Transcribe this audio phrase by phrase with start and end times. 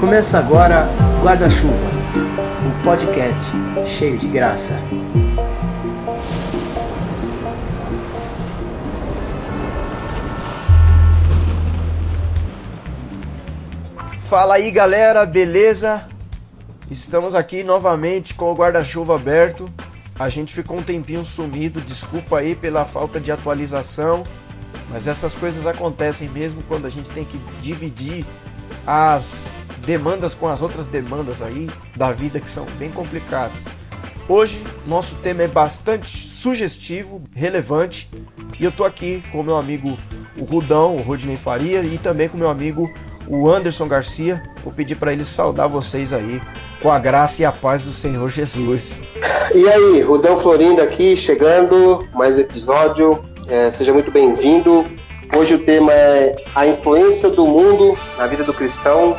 [0.00, 0.88] Começa agora
[1.22, 1.90] Guarda-Chuva,
[2.66, 3.52] um podcast
[3.84, 4.74] cheio de graça.
[14.28, 16.04] Fala aí galera, beleza?
[16.90, 19.68] Estamos aqui novamente com o guarda-chuva aberto.
[20.18, 24.24] A gente ficou um tempinho sumido, desculpa aí pela falta de atualização,
[24.90, 28.24] mas essas coisas acontecem mesmo quando a gente tem que dividir
[28.86, 33.56] as demandas com as outras demandas aí da vida que são bem complicadas.
[34.28, 38.08] Hoje nosso tema é bastante sugestivo, relevante,
[38.58, 39.98] e eu tô aqui com meu amigo
[40.36, 42.90] o Rudão, o Rodney Faria, e também com meu amigo
[43.26, 44.42] o Anderson Garcia.
[44.64, 46.40] Vou pedir para ele saudar vocês aí
[46.80, 48.98] com a graça e a paz do Senhor Jesus.
[49.54, 53.22] E aí, Rudão Florindo aqui, chegando, mais episódio.
[53.48, 54.84] É, seja muito bem-vindo.
[55.34, 59.16] Hoje o tema é a influência do mundo na vida do cristão.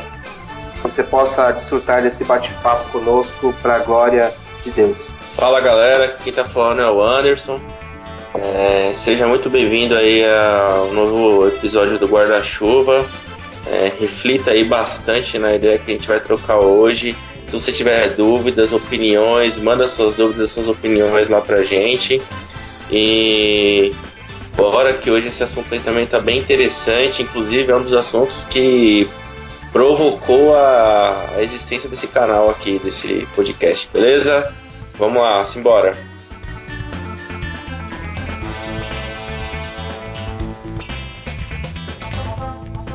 [0.84, 4.32] Você possa desfrutar desse bate-papo conosco para a glória
[4.62, 5.10] de Deus.
[5.32, 7.60] Fala galera, quem tá falando é o Anderson.
[8.34, 13.04] É, seja muito bem-vindo aí ao novo episódio do Guarda-Chuva.
[13.66, 17.16] É, reflita aí bastante na ideia que a gente vai trocar hoje.
[17.44, 22.22] Se você tiver dúvidas, opiniões, manda suas dúvidas, suas opiniões lá pra gente.
[22.92, 23.94] E
[24.60, 28.44] bora que hoje esse assunto aí também tá bem interessante, inclusive é um dos assuntos
[28.44, 29.08] que
[29.72, 34.52] provocou a, a existência desse canal aqui, desse podcast, beleza?
[34.94, 35.96] Vamos lá, simbora.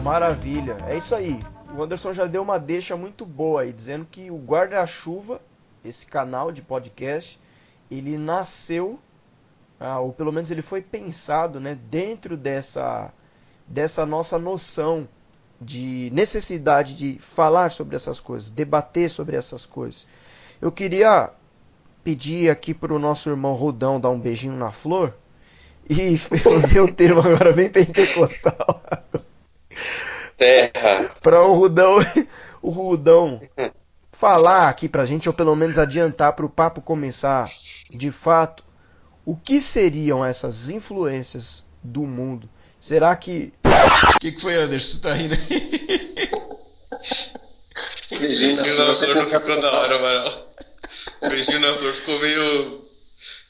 [0.04, 1.40] Maravilha, é isso aí.
[1.76, 5.42] O Anderson já deu uma deixa muito boa aí, dizendo que o Guarda-Chuva,
[5.84, 7.40] esse canal de podcast,
[7.90, 9.00] ele nasceu,
[9.80, 13.12] ah, ou pelo menos ele foi pensado né, dentro dessa,
[13.68, 15.08] dessa nossa noção
[15.60, 20.06] de necessidade de falar sobre essas coisas, debater sobre essas coisas.
[20.62, 21.30] Eu queria
[22.04, 25.14] pedir aqui para o nosso irmão Rodão dar um beijinho na flor
[25.90, 28.82] e fazer um termo agora bem pentecostal.
[30.38, 31.10] Terra.
[31.22, 31.98] Para o Rudão,
[32.62, 33.42] o Rudão
[34.12, 37.50] falar aqui pra gente, ou pelo menos adiantar para o papo começar
[37.90, 38.64] de fato,
[39.26, 42.50] o que seriam essas influências do mundo?
[42.80, 43.52] Será que.
[43.64, 44.98] O que, que foi, Anderson?
[44.98, 45.40] Você tá rindo aí?
[48.20, 50.32] Beijinho na flor não ficou da hora, mano.
[51.30, 52.86] Beijinho na flor ficou meio.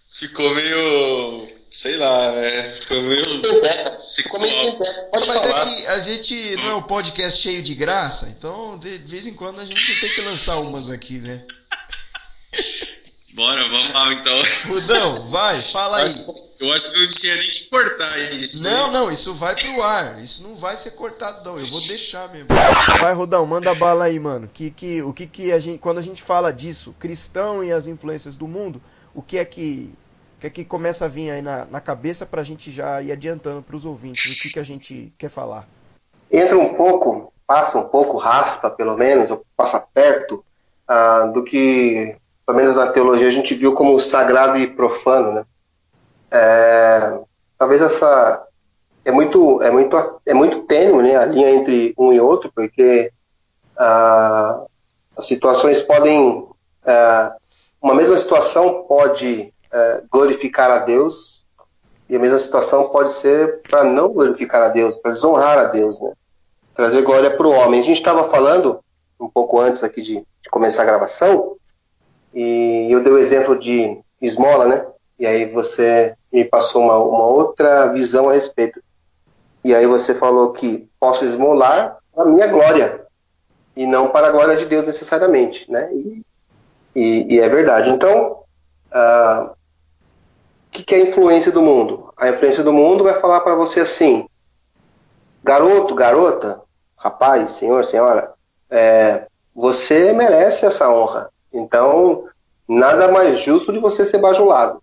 [0.08, 1.48] Ficou meio.
[1.70, 2.64] Sei lá, né?
[2.64, 3.26] Ficou meio.
[4.00, 4.72] sexual.
[5.12, 5.62] Pode Mas falar.
[5.62, 9.34] é que a gente não é um podcast cheio de graça, então de vez em
[9.34, 11.44] quando a gente tem que lançar umas aqui, né?
[13.36, 14.34] Bora, vamos lá então.
[14.68, 16.10] Rudão, vai, fala aí.
[16.62, 18.64] Eu acho que não tinha nem que cortar isso.
[18.64, 20.20] Não, não, isso vai pro ar.
[20.22, 21.60] Isso não vai ser cortado, não.
[21.60, 22.48] Eu vou deixar mesmo.
[23.02, 24.50] Vai, Rudão, manda bala aí, mano.
[24.54, 25.80] Que, que, o que, que a gente.
[25.80, 28.82] Quando a gente fala disso, cristão e as influências do mundo,
[29.14, 29.94] o que é que.
[30.38, 33.12] O que é que começa a vir aí na, na cabeça pra gente já ir
[33.12, 35.66] adiantando pros ouvintes o que, que a gente quer falar?
[36.30, 40.44] Entra um pouco, passa um pouco, raspa pelo menos, ou passa perto
[40.88, 45.46] ah, do que, pelo menos na teologia, a gente viu como sagrado e profano, né?
[46.32, 47.20] É,
[47.58, 48.46] talvez essa
[49.06, 49.96] é muito é muito
[50.26, 53.12] é muito tênue né, a linha entre um e outro porque
[53.78, 54.66] ah,
[55.16, 56.48] as situações podem
[56.86, 57.36] ah,
[57.82, 61.46] uma mesma situação pode ah, glorificar a Deus
[62.10, 66.02] e a mesma situação pode ser para não glorificar a Deus para desonrar a Deus
[66.02, 66.12] né
[66.74, 68.80] trazer glória para o homem a gente estava falando
[69.20, 71.56] um pouco antes aqui de, de começar a gravação
[72.36, 74.86] e eu dei o exemplo de esmola né
[75.18, 78.82] e aí você me passou uma, uma outra visão a respeito.
[79.64, 83.06] E aí você falou que posso esmolar a minha glória
[83.76, 85.90] e não para a glória de Deus necessariamente, né?
[85.94, 86.22] E,
[86.96, 87.92] e, e é verdade.
[87.92, 88.44] Então,
[88.92, 89.54] ah,
[90.68, 92.14] o que, que é a influência do mundo?
[92.18, 94.28] A influência do mundo vai falar para você assim,
[95.44, 96.62] garoto, garota,
[96.98, 98.34] rapaz, senhor, senhora,
[98.70, 101.30] é, você merece essa honra.
[101.52, 102.26] Então,
[102.68, 104.82] nada mais justo de você ser bajulado.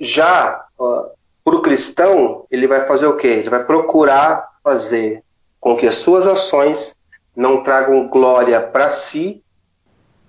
[0.00, 1.10] Já uh,
[1.44, 3.28] para o cristão, ele vai fazer o quê?
[3.28, 5.22] Ele vai procurar fazer
[5.60, 6.96] com que as suas ações
[7.36, 9.42] não tragam glória para si.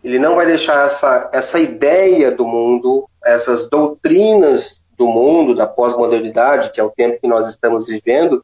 [0.03, 6.71] Ele não vai deixar essa, essa ideia do mundo, essas doutrinas do mundo, da pós-modernidade,
[6.71, 8.43] que é o tempo que nós estamos vivendo,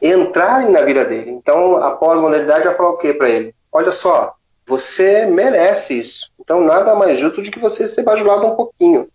[0.00, 1.30] entrarem na vida dele.
[1.30, 3.54] Então, a pós-modernidade vai falar o quê para ele?
[3.72, 4.34] Olha só,
[4.66, 6.30] você merece isso.
[6.48, 9.06] Então, nada mais justo de que você ser bajulado um pouquinho.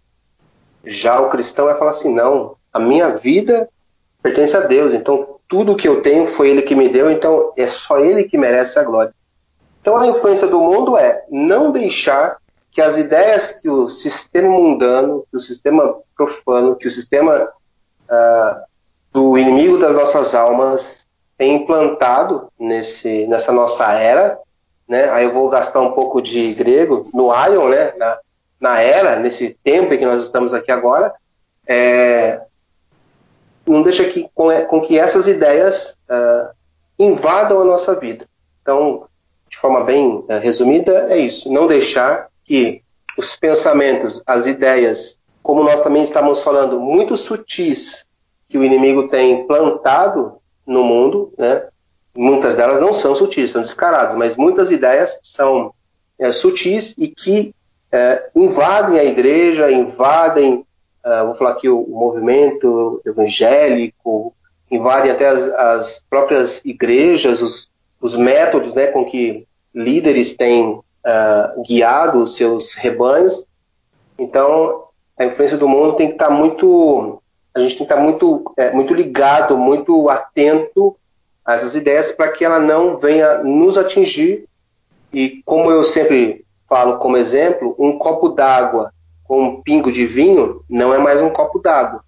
[0.85, 3.68] Já o cristão vai falar assim: não, a minha vida
[4.21, 7.65] pertence a Deus, então tudo que eu tenho foi Ele que me deu, então é
[7.65, 9.15] só Ele que merece a glória.
[9.81, 12.38] Então a influência do mundo é não deixar
[12.71, 17.50] que as ideias que o sistema mundano, que o sistema profano, que o sistema
[18.09, 18.62] uh,
[19.12, 24.38] do inimigo das nossas almas tem implantado nesse, nessa nossa era,
[24.88, 25.09] né?
[25.09, 27.94] Aí eu vou gastar um pouco de grego no Ion, né?
[27.97, 28.19] Na,
[28.59, 31.13] na era, nesse tempo em que nós estamos aqui agora,
[31.68, 32.41] é,
[33.65, 36.53] não deixa que, com, com que essas ideias uh,
[37.00, 38.27] invadam a nossa vida.
[38.62, 39.06] Então,
[39.50, 41.51] de forma bem uh, resumida, é isso.
[41.51, 42.81] Não deixar que
[43.18, 48.06] os pensamentos, as ideias, como nós também estamos falando, muito sutis
[48.50, 51.68] que o inimigo tem plantado no mundo, né?
[52.15, 55.74] Muitas delas não são sutis, são descaradas, mas muitas ideias são
[56.19, 57.54] é, sutis e que
[57.92, 60.65] é, invadem a igreja, invadem,
[61.06, 64.33] uh, vou falar aqui, o, o, movimento evangélico,
[64.71, 67.69] invadem até as, as próprias igrejas, os,
[68.01, 69.45] os, métodos né, com que
[69.75, 73.45] líderes têm uh, guiado os seus rebanhos.
[74.18, 74.86] Então,
[75.18, 77.21] a influência do mundo tem que estar muito,
[77.54, 80.95] a gente tem que estar muito, é, muito ligado, muito atento
[81.47, 84.45] essas ideias para que ela não venha nos atingir.
[85.11, 88.91] E como eu sempre falo como exemplo, um copo d'água
[89.23, 92.03] com um pingo de vinho não é mais um copo d'água.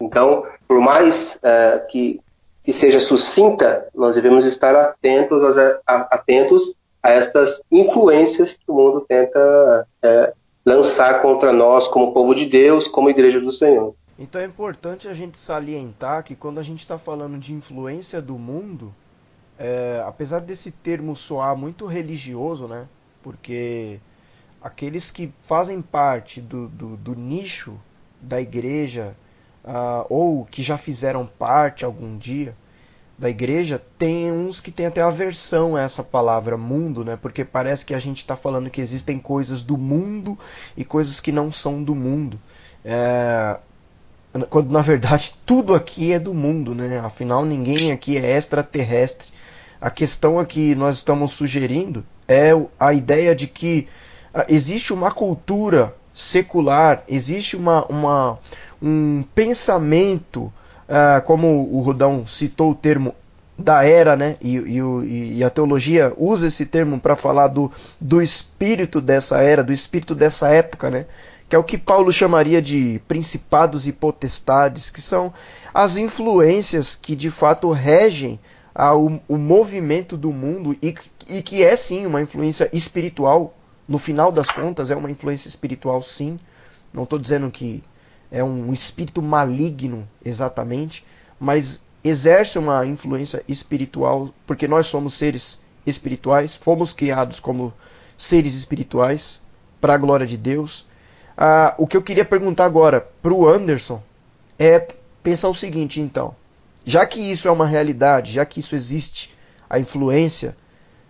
[0.00, 2.20] Então, por mais uh, que,
[2.62, 8.74] que seja sucinta, nós devemos estar atentos a, a, atentos a estas influências que o
[8.74, 10.32] mundo tenta uh,
[10.64, 13.94] lançar contra nós como povo de Deus, como igreja do Senhor.
[14.20, 18.38] Então é importante a gente salientar que quando a gente está falando de influência do
[18.38, 18.94] mundo,
[19.58, 22.86] é, apesar desse termo soar muito religioso, né?
[23.22, 23.98] Porque
[24.60, 27.80] aqueles que fazem parte do, do, do nicho
[28.20, 29.16] da igreja
[29.64, 32.54] uh, ou que já fizeram parte algum dia
[33.18, 37.18] da igreja, tem uns que têm até aversão a essa palavra mundo, né?
[37.20, 40.38] Porque parece que a gente está falando que existem coisas do mundo
[40.76, 42.38] e coisas que não são do mundo.
[42.84, 43.58] É,
[44.48, 47.00] quando na verdade tudo aqui é do mundo, né?
[47.00, 49.28] Afinal, ninguém aqui é extraterrestre.
[49.80, 53.88] A questão aqui nós estamos sugerindo é a ideia de que
[54.32, 58.38] ah, existe uma cultura secular, existe uma, uma
[58.80, 60.52] um pensamento,
[60.88, 63.14] uh, como o Rodão citou o termo
[63.58, 64.36] da era, né?
[64.40, 69.62] E, e, e a teologia usa esse termo para falar do, do espírito dessa era,
[69.62, 71.06] do espírito dessa época, né?
[71.50, 75.34] Que é o que Paulo chamaria de principados e potestades, que são
[75.74, 78.40] as influências que de fato regem
[78.74, 80.94] a, o, o movimento do mundo e,
[81.28, 83.54] e que é sim uma influência espiritual
[83.90, 86.38] no final das contas é uma influência espiritual sim.
[86.94, 87.82] Não estou dizendo que
[88.30, 91.04] é um espírito maligno exatamente,
[91.40, 97.74] mas exerce uma influência espiritual, porque nós somos seres espirituais, fomos criados como
[98.16, 99.42] seres espirituais
[99.80, 100.86] para a glória de Deus.
[101.42, 104.02] Ah, o que eu queria perguntar agora para o Anderson
[104.58, 104.88] é
[105.22, 106.36] pensar o seguinte, então,
[106.84, 109.34] já que isso é uma realidade, já que isso existe,
[109.68, 110.54] a influência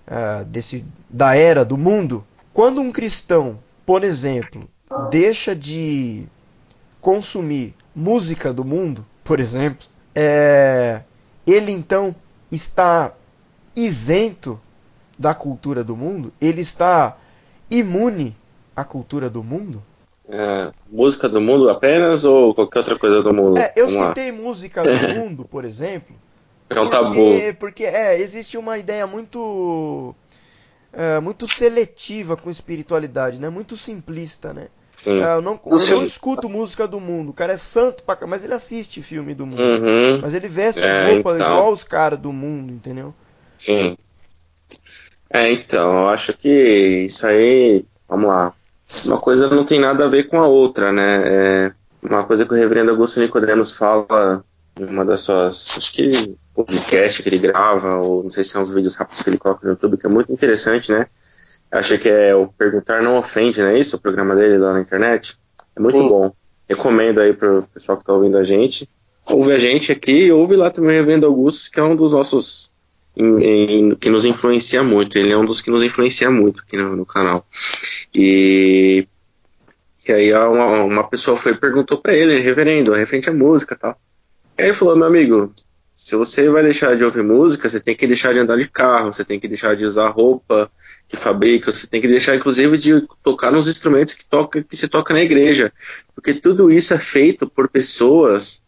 [0.07, 2.25] ah, desse da era do mundo,
[2.55, 4.69] quando um cristão, por exemplo,
[5.11, 6.29] deixa de
[7.01, 11.01] consumir música do mundo, por exemplo, é,
[11.45, 12.15] ele então
[12.53, 13.15] está
[13.75, 14.61] isento
[15.19, 16.33] da cultura do mundo?
[16.41, 17.17] Ele está
[17.69, 18.37] imune
[18.77, 19.83] à cultura do mundo?
[20.33, 23.59] É, música do mundo apenas ou qualquer outra coisa do mundo?
[23.59, 24.39] É, eu Vamos citei lá.
[24.39, 26.15] música do mundo, por exemplo.
[26.69, 27.35] É um tabu.
[27.59, 30.15] Porque é, existe uma ideia muito
[30.93, 33.49] é, muito seletiva com espiritualidade, né?
[33.49, 34.69] Muito simplista, né?
[35.07, 37.31] É, eu, não, eu não escuto música do mundo.
[37.31, 39.63] O cara é santo pra mas ele assiste filme do mundo.
[39.63, 40.21] Uhum.
[40.21, 41.47] Mas ele veste é, roupa então.
[41.47, 43.15] igual os caras do mundo, entendeu?
[43.57, 43.97] Sim.
[45.29, 46.49] É, então, eu acho que
[47.05, 48.53] isso aí, vamos lá.
[49.05, 51.23] Uma coisa não tem nada a ver com a outra, né?
[51.25, 54.45] É uma coisa que o reverendo Augusto Nicodemos fala
[54.79, 58.63] em uma das suas, acho que podcast que ele grava, ou não sei se são
[58.63, 61.07] os vídeos rápidos que ele coloca no YouTube, que é muito interessante, né?
[61.71, 63.97] Acho que é o Perguntar Não Ofende, não é isso?
[63.97, 65.39] O programa dele lá na internet.
[65.77, 66.09] É muito Sim.
[66.09, 66.33] bom.
[66.69, 68.89] Recomendo aí pro pessoal que tá ouvindo a gente.
[69.27, 72.13] Ouve a gente aqui e ouve lá também o Reverendo Augusto, que é um dos
[72.13, 72.73] nossos.
[73.17, 75.17] Em, em, que nos influencia muito.
[75.17, 77.47] Ele é um dos que nos influencia muito aqui no, no canal.
[78.15, 79.07] E.
[80.09, 84.01] E aí uma, uma pessoa foi perguntou para ele, reverendo, referente à música e tal.
[84.57, 85.53] Aí ele falou, meu amigo,
[85.95, 89.13] se você vai deixar de ouvir música, você tem que deixar de andar de carro,
[89.13, 90.71] você tem que deixar de usar roupa
[91.07, 94.89] que fabrica, você tem que deixar inclusive de tocar nos instrumentos que toca que se
[94.89, 95.71] toca na igreja,
[96.15, 98.63] porque tudo isso é feito por pessoas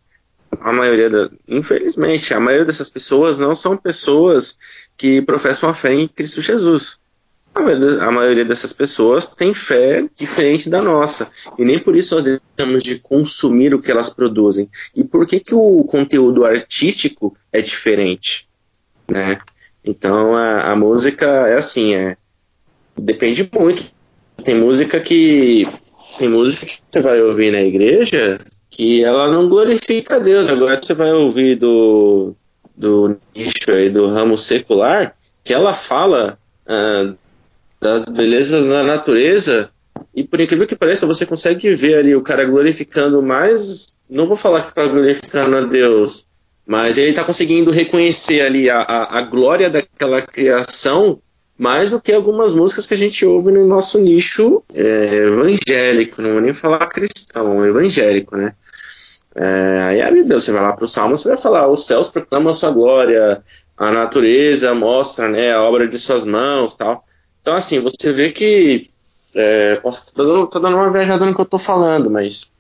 [0.60, 4.58] a maioria da, infelizmente, a maioria dessas pessoas não são pessoas
[4.96, 7.00] que professam a fé em Cristo Jesus.
[7.54, 11.30] A maioria, dessas pessoas tem fé diferente da nossa.
[11.58, 14.70] E nem por isso nós deixamos de consumir o que elas produzem.
[14.96, 18.48] E por que, que o conteúdo artístico é diferente?
[19.06, 19.38] Né?
[19.84, 22.16] Então a, a música é assim, é,
[22.96, 23.92] depende muito.
[24.42, 25.68] Tem música que.
[26.18, 28.38] Tem música que você vai ouvir na igreja
[28.72, 30.48] que ela não glorifica a Deus.
[30.48, 32.34] Agora você vai ouvir do,
[32.74, 37.14] do nicho aí, do ramo secular, que ela fala ah,
[37.82, 39.68] das belezas da natureza,
[40.14, 43.88] e por incrível que pareça, você consegue ver ali o cara glorificando mais.
[44.08, 46.26] Não vou falar que está glorificando a Deus,
[46.66, 51.20] mas ele está conseguindo reconhecer ali a, a, a, glória daquela criação
[51.58, 56.32] mais do que algumas músicas que a gente ouve no nosso nicho é, evangélico, não
[56.32, 58.54] vou nem falar cristão, evangélico, né?
[59.34, 62.08] É, aí a Bíblia, você vai lá para o Salmo, você vai falar: os céus
[62.08, 63.42] proclamam a sua glória,
[63.76, 67.04] a natureza mostra né, a obra de suas mãos tal.
[67.42, 68.88] Então, assim, você vê que.
[69.34, 72.50] É, posso, tô, dando, tô dando uma viajada no que eu tô falando, mas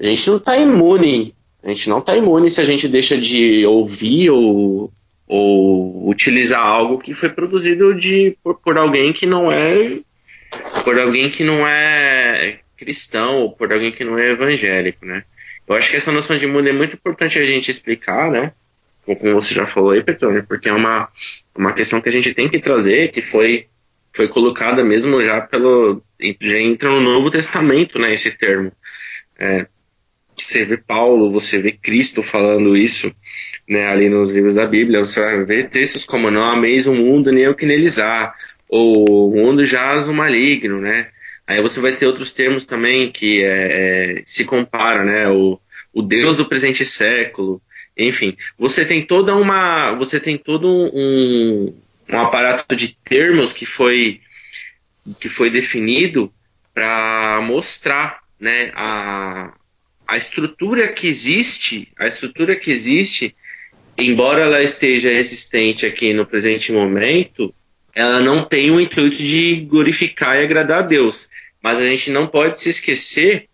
[0.00, 1.34] a gente não tá imune.
[1.62, 4.90] A gente não tá imune se a gente deixa de ouvir ou,
[5.28, 9.98] ou utilizar algo que foi produzido de, por, por alguém que não é.
[10.82, 15.22] Por alguém que não é cristão, ou por alguém que não é evangélico, né?
[15.68, 18.52] Eu acho que essa noção de mundo é muito importante a gente explicar, né?
[19.04, 21.08] Como você já falou aí, Petrônio, porque é uma,
[21.54, 23.66] uma questão que a gente tem que trazer, que foi
[24.12, 26.02] foi colocada mesmo já pelo.
[26.40, 28.12] Já entra no Novo Testamento, né?
[28.12, 28.72] Esse termo.
[29.38, 29.66] É,
[30.36, 33.14] você vê Paulo, você vê Cristo falando isso,
[33.68, 33.88] né?
[33.88, 37.48] Ali nos livros da Bíblia, você vai ver textos como não ameis o mundo nem
[37.48, 38.34] o que neles há,
[38.68, 41.08] ou o mundo jaz o maligno, né?
[41.46, 45.28] Aí você vai ter outros termos também que é, é, se compara, né?
[45.28, 45.58] O,
[45.92, 47.60] o Deus do presente século,
[47.96, 51.74] enfim, você tem toda uma, você tem todo um,
[52.12, 54.20] um aparato de termos que foi,
[55.18, 56.32] que foi definido
[56.74, 59.54] para mostrar né, a,
[60.06, 63.36] a estrutura que existe, a estrutura que existe,
[63.96, 67.54] embora ela esteja existente aqui no presente momento,
[67.94, 71.28] ela não tem o intuito de glorificar e agradar a Deus.
[71.62, 73.48] Mas a gente não pode se esquecer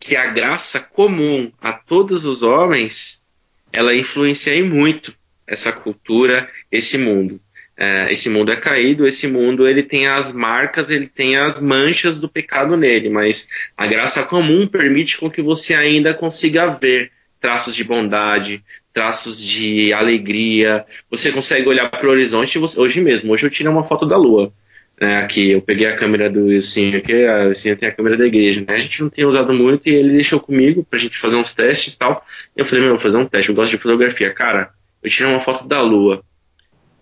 [0.00, 3.24] que a graça comum a todos os homens,
[3.72, 5.14] ela influencia muito
[5.46, 7.40] essa cultura, esse mundo.
[7.76, 12.20] É, esse mundo é caído, esse mundo ele tem as marcas, ele tem as manchas
[12.20, 17.74] do pecado nele, mas a graça comum permite com que você ainda consiga ver traços
[17.74, 20.86] de bondade, traços de alegria.
[21.10, 23.32] Você consegue olhar para o horizonte você, hoje mesmo.
[23.32, 24.52] Hoje eu tirei uma foto da lua.
[24.98, 28.24] Né, aqui, eu peguei a câmera do Ilcinho aqui, a Ilcinho tem a câmera da
[28.24, 28.74] igreja, né?
[28.74, 31.94] A gente não tem usado muito e ele deixou comigo pra gente fazer uns testes
[31.94, 32.24] e tal.
[32.56, 34.32] Eu falei, meu, vou fazer um teste, eu gosto de fotografia.
[34.32, 34.70] Cara,
[35.02, 36.22] eu tirei uma foto da lua.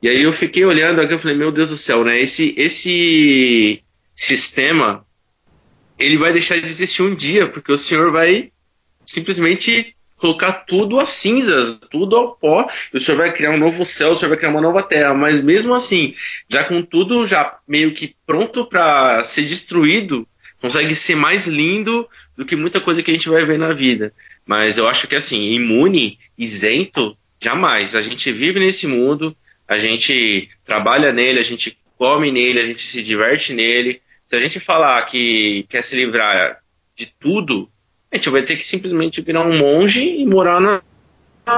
[0.02, 2.20] E aí eu fiquei olhando aqui, eu falei, meu Deus do céu, né?
[2.20, 3.80] Esse, esse
[4.16, 5.06] sistema,
[5.96, 8.50] ele vai deixar de existir um dia, porque o senhor vai
[9.04, 13.84] simplesmente colocar tudo a cinzas, tudo ao pó, e o senhor vai criar um novo
[13.84, 16.14] céu, o senhor vai criar uma nova terra, mas mesmo assim,
[16.48, 20.26] já com tudo já meio que pronto para ser destruído,
[20.60, 24.12] consegue ser mais lindo do que muita coisa que a gente vai ver na vida.
[24.46, 27.94] Mas eu acho que assim, imune, isento, jamais.
[27.94, 32.82] A gente vive nesse mundo, a gente trabalha nele, a gente come nele, a gente
[32.82, 34.02] se diverte nele.
[34.26, 36.60] Se a gente falar que quer se livrar
[36.96, 37.68] de tudo,
[38.10, 40.82] a gente vai ter que simplesmente virar um monge e morar na,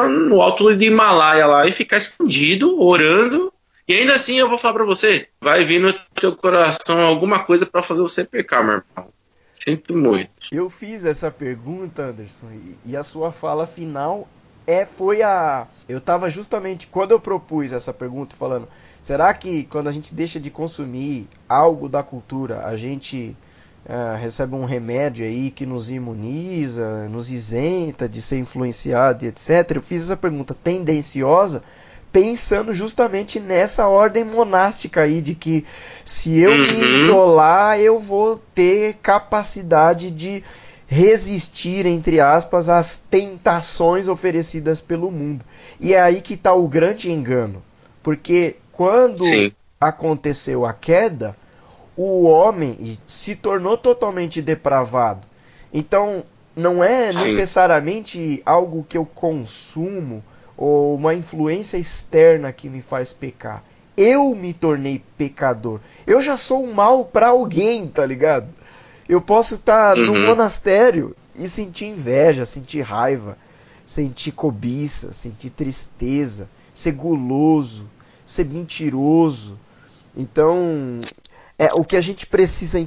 [0.09, 3.53] no alto do Himalaia lá e ficar escondido, orando.
[3.87, 7.67] E ainda assim eu vou falar para você, vai vir no teu coração alguma coisa
[7.67, 9.13] para fazer você pecar, meu irmão.
[9.53, 10.31] Sinto muito.
[10.53, 12.51] Eu fiz essa pergunta, Anderson,
[12.85, 14.29] e a sua fala final
[14.67, 18.67] é foi a eu estava justamente quando eu propus essa pergunta falando,
[19.03, 23.37] será que quando a gente deixa de consumir algo da cultura, a gente
[23.85, 29.73] uh, recebe um remédio aí que nos imuniza, nos isenta de ser influenciado etc.
[29.75, 31.63] Eu fiz essa pergunta tendenciosa
[32.11, 35.67] pensando justamente nessa ordem monástica aí de que
[36.05, 36.59] se eu uhum.
[36.59, 40.45] me isolar eu vou ter capacidade de
[40.87, 45.45] resistir, entre aspas, às tentações oferecidas pelo mundo.
[45.81, 47.63] E é aí que está o grande engano.
[48.03, 49.53] Porque quando Sim.
[49.81, 51.37] aconteceu a queda,
[51.97, 55.27] o homem se tornou totalmente depravado.
[55.73, 56.25] Então,
[56.55, 57.25] não é Sim.
[57.25, 60.23] necessariamente algo que eu consumo
[60.57, 63.65] ou uma influência externa que me faz pecar.
[63.97, 65.81] Eu me tornei pecador.
[66.07, 68.49] Eu já sou um mal para alguém, tá ligado?
[69.09, 70.07] Eu posso estar uhum.
[70.07, 73.37] no monastério e sentir inveja, sentir raiva.
[73.87, 77.89] sentir cobiça, sentir tristeza, ser guloso,
[78.25, 79.59] ser mentiroso.
[80.17, 81.01] Então,
[81.59, 82.85] é o que a gente precisa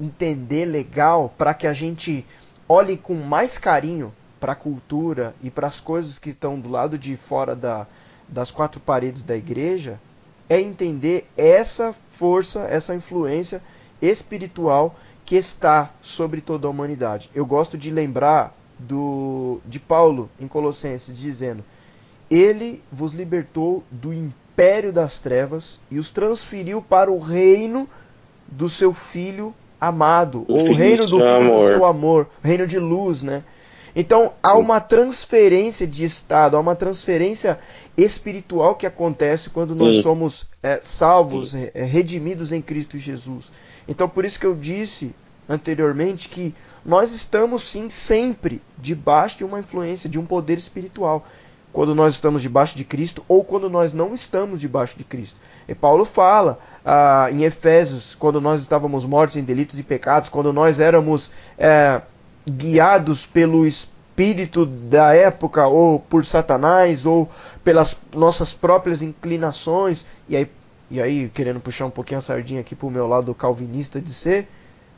[0.00, 2.24] entender legal para que a gente
[2.68, 6.96] olhe com mais carinho para a cultura e para as coisas que estão do lado
[6.96, 7.86] de fora da,
[8.28, 10.00] das quatro paredes da igreja
[10.48, 13.62] é entender essa força, essa influência
[14.00, 14.96] espiritual
[15.32, 17.30] que está sobre toda a humanidade.
[17.34, 21.64] Eu gosto de lembrar do de Paulo em Colossenses dizendo:
[22.30, 27.88] Ele vos libertou do império das trevas e os transferiu para o reino
[28.46, 33.22] do seu filho amado, o ou o reino do, do seu amor, reino de luz,
[33.22, 33.42] né?
[33.96, 37.58] Então há uma transferência de estado, há uma transferência
[37.96, 40.02] espiritual que acontece quando nós Sim.
[40.02, 41.70] somos é, salvos, Sim.
[41.72, 43.50] redimidos em Cristo Jesus.
[43.88, 45.14] Então por isso que eu disse
[45.48, 51.26] anteriormente que nós estamos sim sempre debaixo de uma influência, de um poder espiritual.
[51.72, 55.36] Quando nós estamos debaixo de Cristo ou quando nós não estamos debaixo de Cristo.
[55.66, 60.52] E Paulo fala ah, em Efésios, quando nós estávamos mortos em delitos e pecados, quando
[60.52, 62.02] nós éramos é,
[62.48, 67.30] guiados pelo espírito da época, ou por Satanás, ou
[67.64, 70.50] pelas nossas próprias inclinações, e aí,
[70.90, 74.12] e aí querendo puxar um pouquinho a sardinha aqui para o meu lado calvinista de
[74.12, 74.48] ser,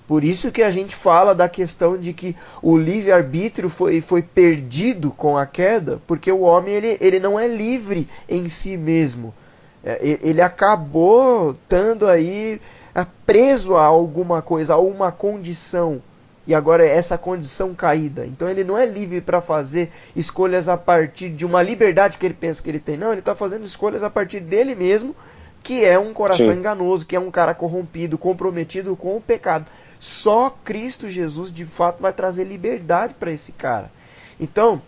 [0.07, 5.11] por isso que a gente fala da questão de que o livre-arbítrio foi, foi perdido
[5.11, 9.35] com a queda, porque o homem ele, ele não é livre em si mesmo.
[9.83, 12.61] É, ele acabou estando aí
[12.95, 16.03] é, preso a alguma coisa, a uma condição.
[16.47, 18.27] E agora é essa condição caída.
[18.27, 22.35] Então ele não é livre para fazer escolhas a partir de uma liberdade que ele
[22.35, 22.99] pensa que ele tem.
[22.99, 25.17] Não, ele está fazendo escolhas a partir dele mesmo,
[25.63, 26.59] que é um coração Sim.
[26.59, 29.65] enganoso, que é um cara corrompido, comprometido com o pecado.
[30.05, 33.91] Só Cristo Jesus de fato vai trazer liberdade para esse cara.
[34.39, 34.83] Então,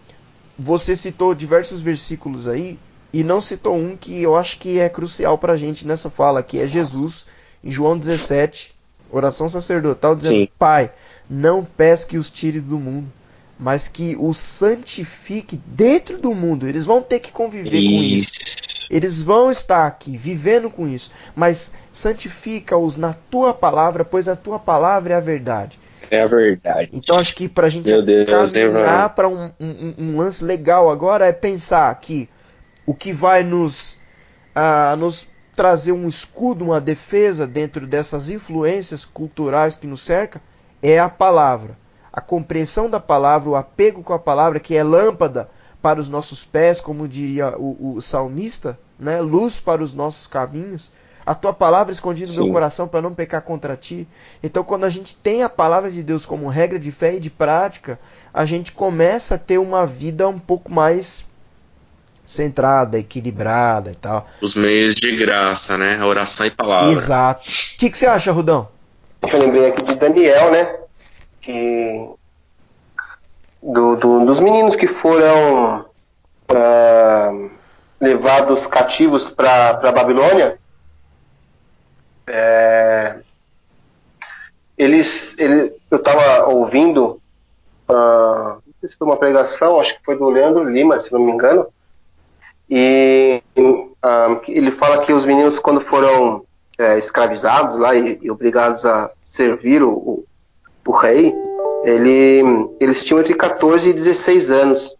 [0.58, 2.78] você citou diversos versículos aí
[3.10, 6.42] e não citou um que eu acho que é crucial para a gente nessa fala,
[6.42, 7.24] que é Jesus,
[7.64, 8.74] em João 17,
[9.10, 10.48] oração sacerdotal, dizendo: Sim.
[10.58, 10.92] Pai,
[11.30, 13.10] não peço que os tire do mundo,
[13.58, 16.68] mas que os santifique dentro do mundo.
[16.68, 17.88] Eles vão ter que conviver isso.
[17.88, 18.65] com isso.
[18.90, 24.58] Eles vão estar aqui vivendo com isso, mas santifica-os na tua palavra, pois a tua
[24.58, 25.78] palavra é a verdade.
[26.10, 26.90] É a verdade.
[26.92, 31.26] Então acho que para a gente Deus, caminhar para um, um, um, lance legal agora
[31.26, 32.28] é pensar que
[32.84, 33.94] o que vai nos,
[34.54, 40.40] uh, nos trazer um escudo, uma defesa dentro dessas influências culturais que nos cercam
[40.82, 41.76] é a palavra.
[42.12, 45.48] A compreensão da palavra, o apego com a palavra, que é lâmpada
[45.86, 49.20] para os nossos pés, como diria o, o salmista, né?
[49.20, 50.90] luz para os nossos caminhos
[51.24, 54.04] a tua palavra escondida no meu coração para não pecar contra ti.
[54.42, 57.30] Então, quando a gente tem a palavra de Deus como regra de fé e de
[57.30, 58.00] prática,
[58.34, 61.24] a gente começa a ter uma vida um pouco mais
[62.26, 64.28] centrada, equilibrada e tal.
[64.40, 66.00] Os meios de graça, né?
[66.00, 66.90] A oração e palavra.
[66.90, 67.42] Exato.
[67.42, 68.68] O que, que você acha, Rudão?
[69.32, 70.76] Eu lembrei aqui de Daniel, né?
[71.40, 72.10] Que
[73.66, 75.84] do, do, dos meninos que foram
[76.50, 77.50] uh,
[78.00, 80.58] levados cativos para a Babilônia,
[82.28, 83.18] é,
[84.78, 87.20] eles, ele, eu estava ouvindo,
[87.88, 91.20] uh, não sei se foi uma pregação, acho que foi do Leandro Lima, se não
[91.20, 91.66] me engano,
[92.70, 96.44] e uh, ele fala que os meninos, quando foram
[96.78, 100.24] é, escravizados lá e, e, obrigados a servir o, o,
[100.86, 101.34] o rei,
[101.86, 102.42] ele,
[102.80, 104.96] eles tinham entre 14 e 16 anos.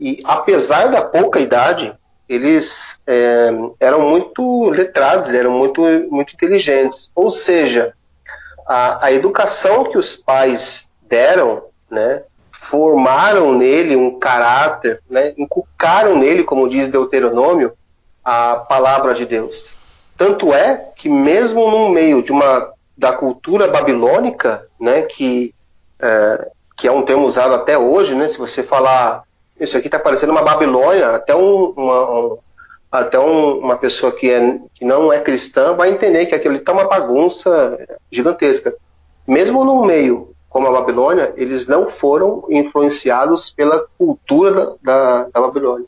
[0.00, 1.94] E apesar da pouca idade,
[2.26, 7.10] eles é, eram muito letrados, eram muito, muito inteligentes.
[7.14, 7.92] Ou seja,
[8.66, 16.42] a, a educação que os pais deram, né, formaram nele um caráter, né, inculcaram nele,
[16.42, 17.74] como diz Deuteronômio,
[18.24, 19.76] a palavra de Deus.
[20.16, 25.54] Tanto é que mesmo no meio de uma da cultura babilônica, né, que
[26.02, 29.24] é, que é um termo usado até hoje, né, se você falar
[29.58, 32.38] isso aqui está parecendo uma Babilônia, até, um, uma, um,
[32.90, 36.72] até um, uma pessoa que, é, que não é cristã vai entender que aquilo está
[36.72, 37.78] uma bagunça
[38.10, 38.74] gigantesca.
[39.26, 45.40] Mesmo no meio como a Babilônia, eles não foram influenciados pela cultura da, da, da
[45.40, 45.86] Babilônia.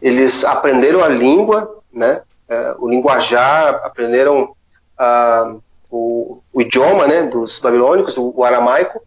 [0.00, 4.54] Eles aprenderam a língua, né, é, o linguajar, aprenderam
[5.00, 9.02] uh, o, o, idioma né, dos babilônicos, o, o aramaico,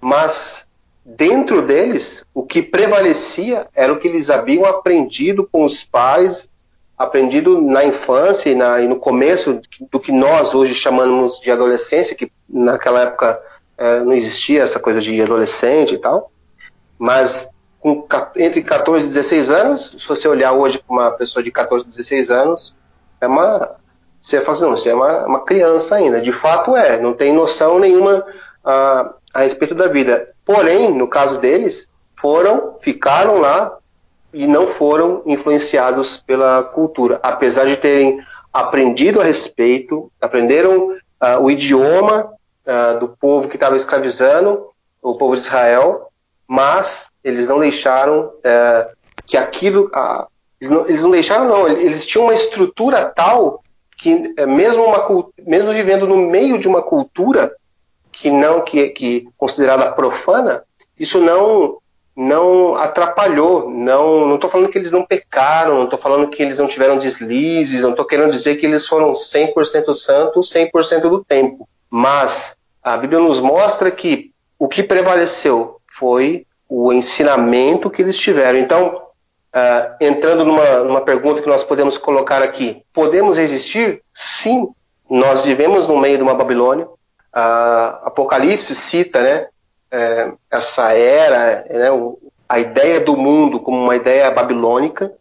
[0.00, 0.66] mas
[1.04, 6.48] dentro deles, o que prevalecia era o que eles haviam aprendido com os pais,
[6.96, 12.16] aprendido na infância e, na, e no começo do que nós hoje chamamos de adolescência,
[12.16, 13.40] que naquela época
[13.76, 16.30] é, não existia essa coisa de adolescente e tal,
[16.98, 17.48] mas
[17.80, 18.06] com,
[18.36, 22.30] entre 14 e 16 anos, se você olhar hoje para uma pessoa de 14, 16
[22.30, 22.76] anos,
[23.20, 23.76] é uma.
[24.20, 26.20] Você fala assim, não, você é uma, uma criança ainda.
[26.20, 28.26] De fato é, não tem noção nenhuma
[28.64, 30.30] a, a respeito da vida.
[30.44, 33.76] Porém, no caso deles, foram, ficaram lá
[34.32, 38.20] e não foram influenciados pela cultura, apesar de terem
[38.52, 42.32] aprendido a respeito, aprenderam uh, o idioma
[42.66, 44.66] uh, do povo que estava escravizando,
[45.02, 46.08] o povo de Israel,
[46.46, 49.90] mas eles não deixaram uh, que aquilo,
[50.60, 53.62] eles não, eles, não, deixaram não, eles tinham uma estrutura tal
[53.96, 55.04] que eh, mesmo uma
[55.44, 57.52] mesmo vivendo no meio de uma cultura
[58.20, 60.62] que não que, que considerada profana,
[60.98, 61.78] isso não
[62.16, 66.58] não atrapalhou, não não estou falando que eles não pecaram, não estou falando que eles
[66.58, 71.68] não tiveram deslizes, não estou querendo dizer que eles foram 100% santos 100% do tempo,
[71.88, 78.58] mas a Bíblia nos mostra que o que prevaleceu foi o ensinamento que eles tiveram.
[78.58, 79.02] Então,
[79.54, 84.02] uh, entrando numa, numa pergunta que nós podemos colocar aqui, podemos resistir?
[84.12, 84.68] Sim,
[85.08, 86.88] nós vivemos no meio de uma Babilônia.
[88.04, 89.46] Apocalipse cita, né,
[89.90, 95.12] é, essa era, né, o, a ideia do mundo como uma ideia babilônica.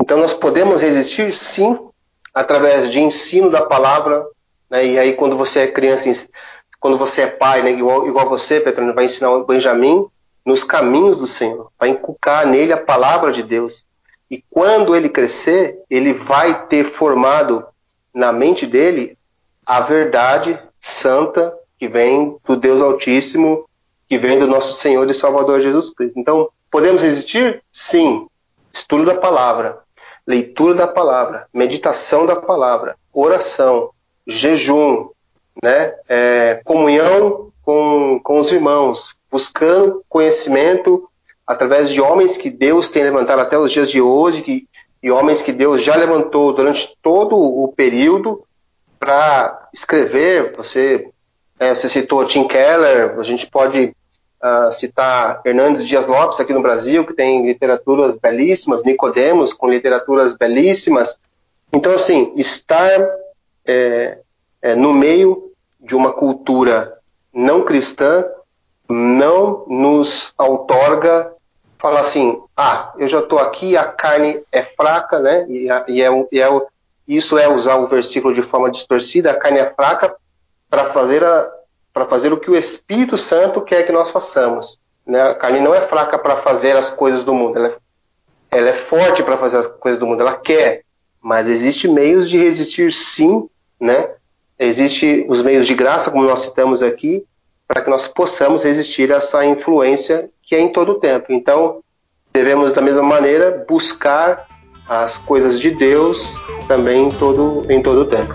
[0.00, 1.78] Então nós podemos resistir, sim,
[2.32, 4.26] através de ensino da palavra.
[4.70, 6.10] Né, e aí quando você é criança,
[6.80, 10.06] quando você é pai, né, igual, igual você, Petrônio, vai ensinar o Benjamin
[10.44, 13.84] nos caminhos do Senhor, vai inculcar nele a palavra de Deus.
[14.30, 17.66] E quando ele crescer, ele vai ter formado
[18.14, 19.16] na mente dele
[19.64, 23.68] a verdade santa que vem do Deus Altíssimo
[24.08, 26.18] que vem do nosso Senhor e Salvador Jesus Cristo.
[26.18, 27.62] Então, podemos resistir?
[27.70, 28.26] Sim.
[28.72, 29.80] Estudo da palavra,
[30.26, 33.90] leitura da palavra, meditação da palavra, oração,
[34.26, 35.08] jejum,
[35.62, 35.94] né?
[36.08, 41.08] É, comunhão com, com os irmãos, buscando conhecimento
[41.46, 44.68] através de homens que Deus tem levantado até os dias de hoje, que,
[45.02, 48.42] e homens que Deus já levantou durante todo o período
[48.98, 50.52] para escrever.
[50.56, 51.08] Você,
[51.58, 53.94] é, você citou Tim Keller, a gente pode
[54.42, 60.34] uh, citar Hernandes Dias Lopes aqui no Brasil, que tem literaturas belíssimas, Nicodemos com literaturas
[60.34, 61.18] belíssimas.
[61.72, 63.08] Então, assim, estar
[63.66, 64.18] é,
[64.62, 66.98] é, no meio de uma cultura
[67.32, 68.24] não cristã
[68.88, 71.32] não nos outorga
[71.78, 75.46] falar assim, ah, eu já estou aqui, a carne é fraca, né?
[75.48, 76.48] E, e, é, e é,
[77.08, 80.14] isso é usar o versículo de forma distorcida, a carne é fraca
[80.68, 81.50] para fazer a,
[82.08, 84.78] fazer o que o Espírito Santo quer que nós façamos.
[85.06, 85.20] Né?
[85.20, 88.74] A carne não é fraca para fazer as coisas do mundo, ela é, ela é
[88.74, 90.82] forte para fazer as coisas do mundo, ela quer,
[91.20, 93.48] mas existe meios de resistir sim,
[93.80, 94.10] né?
[94.58, 97.24] Existe os meios de graça, como nós citamos aqui,
[97.66, 101.32] para que nós possamos resistir a essa influência que é em todo o tempo.
[101.32, 101.82] Então,
[102.32, 104.47] devemos da mesma maneira buscar
[104.88, 106.34] as coisas de Deus
[106.66, 108.34] também em todo, em todo o tempo.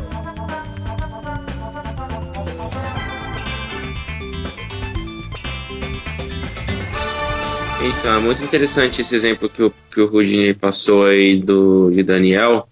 [8.00, 12.04] Então, é muito interessante esse exemplo que o, que o Rudinei passou aí do, de
[12.04, 12.68] Daniel.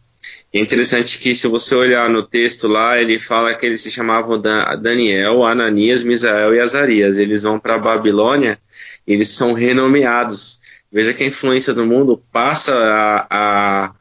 [0.53, 3.89] E é interessante que se você olhar no texto lá, ele fala que eles se
[3.89, 4.41] chamavam
[4.81, 7.17] Daniel, Ananias, Misael e Azarias.
[7.17, 8.59] Eles vão para a Babilônia,
[9.07, 10.60] eles são renomeados.
[10.91, 13.95] Veja que a influência do mundo passa a, a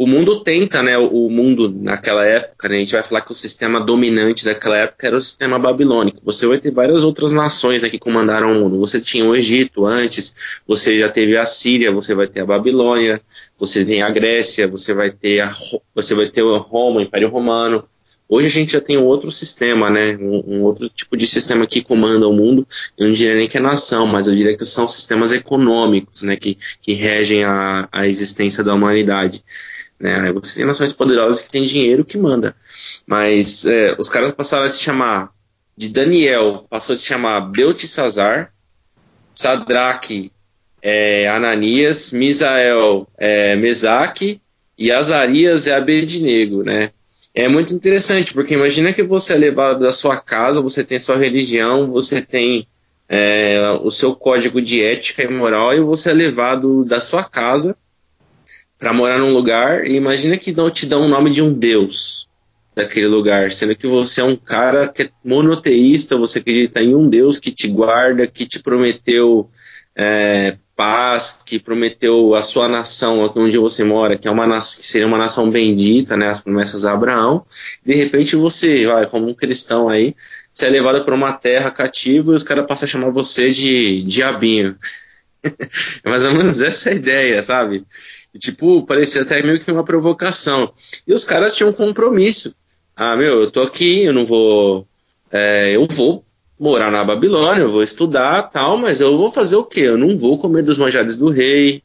[0.00, 0.96] o mundo tenta, né?
[0.96, 5.06] O mundo naquela época, né, a gente vai falar que o sistema dominante daquela época
[5.06, 6.22] era o sistema babilônico.
[6.24, 8.78] Você vai ter várias outras nações né, que comandaram o mundo.
[8.78, 13.20] Você tinha o Egito antes, você já teve a Síria, você vai ter a Babilônia,
[13.58, 15.52] você tem a Grécia, você vai ter a,
[15.94, 17.86] você vai ter Roma, o Império Romano.
[18.32, 20.16] Hoje a gente já tem um outro sistema, né?
[20.16, 22.64] Um, um, outro tipo de sistema que comanda o mundo.
[22.96, 26.36] Eu não diria nem que é nação, mas eu diria que são sistemas econômicos, né?
[26.36, 29.42] Que, que regem a, a existência da humanidade.
[29.98, 30.32] Né?
[30.34, 32.54] Você tem nações poderosas que têm dinheiro que manda.
[33.04, 35.30] Mas é, os caras passaram a se chamar
[35.76, 38.52] de Daniel, passou a se chamar Beltesazar,
[39.34, 40.30] Sadraque,
[40.80, 44.40] é, Ananias, Misael, é, Mesaque
[44.78, 46.92] e Azarias é Abednego, né?
[47.34, 51.16] É muito interessante, porque imagina que você é levado da sua casa, você tem sua
[51.16, 52.66] religião, você tem
[53.08, 57.76] é, o seu código de ética e moral, e você é levado da sua casa
[58.78, 62.28] para morar num lugar e imagina que não te dão o nome de um deus
[62.74, 67.08] daquele lugar, sendo que você é um cara que é monoteísta, você acredita em um
[67.08, 69.50] deus que te guarda, que te prometeu
[69.94, 75.06] é, paz, que prometeu a sua nação onde você mora, que é uma que seria
[75.06, 77.44] uma nação bendita, né, as promessas de Abraão.
[77.84, 80.16] De repente você, vai, como um cristão aí,
[80.54, 84.02] você é levado para uma terra cativa e os caras passam a chamar você de
[84.04, 84.74] diabinho.
[86.02, 87.84] é mais ou menos essa a ideia, sabe?
[88.32, 90.72] E, tipo, parecia até meio que uma provocação.
[91.06, 92.56] E os caras tinham um compromisso.
[92.96, 94.88] Ah, meu, eu tô aqui, eu não vou.
[95.30, 96.24] É, eu vou
[96.60, 99.80] morar na Babilônia, eu vou estudar tal, mas eu vou fazer o quê?
[99.80, 101.82] Eu não vou comer dos manjares do rei,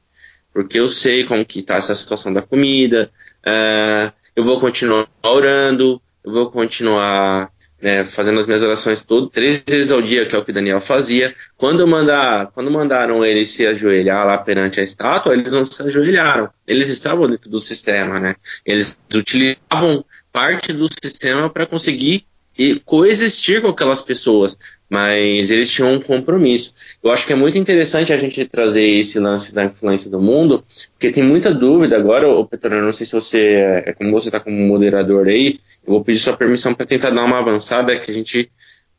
[0.54, 3.10] porque eu sei como que tá essa situação da comida.
[3.46, 7.50] É, eu vou continuar orando, eu vou continuar
[7.82, 10.82] né, fazendo as minhas orações todo, três vezes ao dia, que é o que Daniel
[10.82, 11.34] fazia.
[11.56, 16.50] Quando, mandar, quando mandaram ele se ajoelhar lá perante a estátua, eles não se ajoelharam.
[16.68, 18.36] Eles estavam dentro do sistema, né?
[18.66, 22.26] Eles utilizavam parte do sistema para conseguir
[22.58, 24.58] e coexistir com aquelas pessoas,
[24.90, 26.74] mas eles tinham um compromisso.
[27.04, 30.64] Eu acho que é muito interessante a gente trazer esse lance da influência do mundo,
[30.94, 34.40] porque tem muita dúvida agora, o Petrônio, não sei se você, é como você está
[34.40, 38.14] como moderador aí, eu vou pedir sua permissão para tentar dar uma avançada, que a
[38.14, 38.50] gente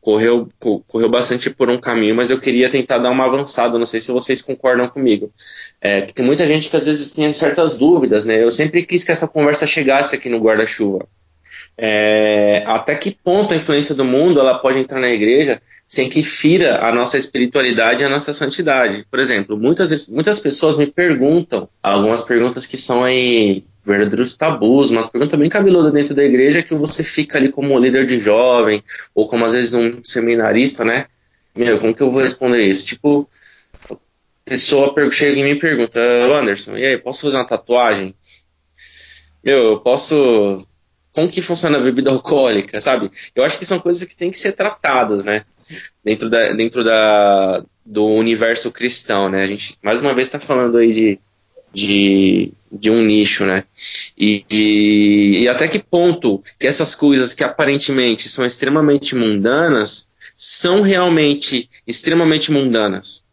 [0.01, 0.49] correu,
[0.87, 4.13] correu bastante por um caminho, mas eu queria tentar dar uma avançada, não sei se
[4.13, 5.33] vocês concordam comigo.
[5.81, 8.41] É, tem muita gente que às vezes tem certas dúvidas, né?
[8.41, 11.09] Eu sempre quis que essa conversa chegasse aqui no guarda-chuva
[11.79, 16.25] é, até que ponto a influência do mundo ela pode entrar na igreja sem que
[16.25, 19.07] fira a nossa espiritualidade e a nossa santidade.
[19.11, 25.07] Por exemplo, muitas, muitas pessoas me perguntam, algumas perguntas que são aí verdadeiros tabus, umas
[25.07, 28.83] perguntas bem cabeludas dentro da igreja que você fica ali como líder de jovem,
[29.15, 31.07] ou como às vezes um seminarista, né?
[31.55, 32.85] Meu, como que eu vou responder isso?
[32.85, 33.29] Tipo,
[33.89, 33.97] a
[34.45, 38.15] pessoa chega e pergunta, Anderson, e aí, posso fazer uma tatuagem?
[39.45, 40.67] Meu, eu posso
[41.17, 43.11] como que funciona a bebida alcoólica, sabe?
[43.35, 45.47] Eu acho que são coisas que têm que ser tratadas, né?
[46.05, 49.43] Dentro, da, dentro da, do universo cristão, né?
[49.43, 51.19] A gente, mais uma vez, está falando aí de,
[51.73, 53.65] de, de um nicho, né?
[54.19, 60.83] E, e, e, até que ponto que essas coisas que aparentemente são extremamente mundanas são
[60.83, 63.25] realmente extremamente mundanas.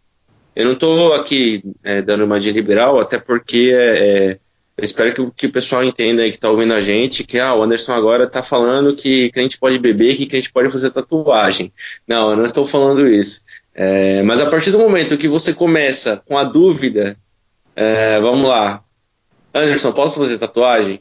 [0.55, 4.39] Eu não estou aqui é, dando uma de liberal, até porque é, é
[4.75, 7.53] eu espero que, que o pessoal entenda aí que está ouvindo a gente que ah,
[7.53, 11.71] o Anderson agora está falando que crente pode beber, que crente pode fazer tatuagem.
[12.07, 13.41] Não, eu não estou falando isso.
[13.73, 17.15] É, mas a partir do momento que você começa com a dúvida,
[17.75, 18.83] é, vamos lá,
[19.53, 20.99] Anderson, posso fazer tatuagem?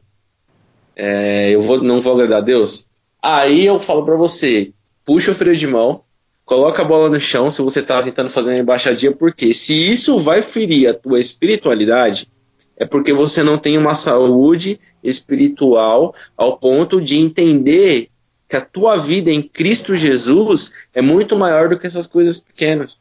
[0.95, 2.87] É, eu vou, não vou agradar a Deus?
[3.23, 4.73] Aí eu falo para você,
[5.05, 6.03] puxa o freio de mão,
[6.45, 10.19] coloca a bola no chão se você está tentando fazer uma embaixadinha, porque se isso
[10.19, 12.29] vai ferir a tua espiritualidade,
[12.83, 18.09] é porque você não tem uma saúde espiritual ao ponto de entender
[18.49, 22.99] que a tua vida em Cristo Jesus é muito maior do que essas coisas pequenas.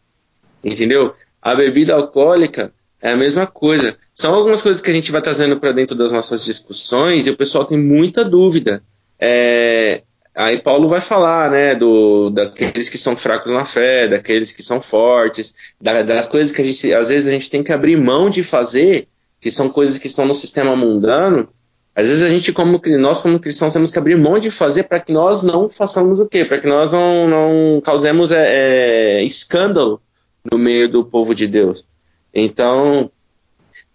[0.63, 1.15] Entendeu?
[1.41, 3.97] A bebida alcoólica é a mesma coisa.
[4.13, 7.35] São algumas coisas que a gente vai trazendo para dentro das nossas discussões e o
[7.35, 8.83] pessoal tem muita dúvida.
[9.19, 10.03] É,
[10.35, 14.79] aí Paulo vai falar, né, do, daqueles que são fracos na fé, daqueles que são
[14.79, 18.43] fortes, das coisas que a gente, às vezes a gente tem que abrir mão de
[18.43, 19.07] fazer
[19.41, 21.49] que são coisas que estão no sistema mundano,
[21.93, 24.99] às vezes a gente, como nós como cristãos, temos que abrir mão de fazer para
[24.99, 26.45] que nós não façamos o quê?
[26.45, 30.01] Para que nós não, não causemos é, é, escândalo
[30.49, 31.85] no meio do povo de Deus.
[32.33, 33.11] Então,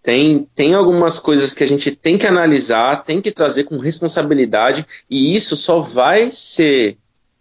[0.03, 4.85] tem, tem algumas coisas que a gente tem que analisar, tem que trazer com responsabilidade,
[5.09, 6.99] e isso só vai ser.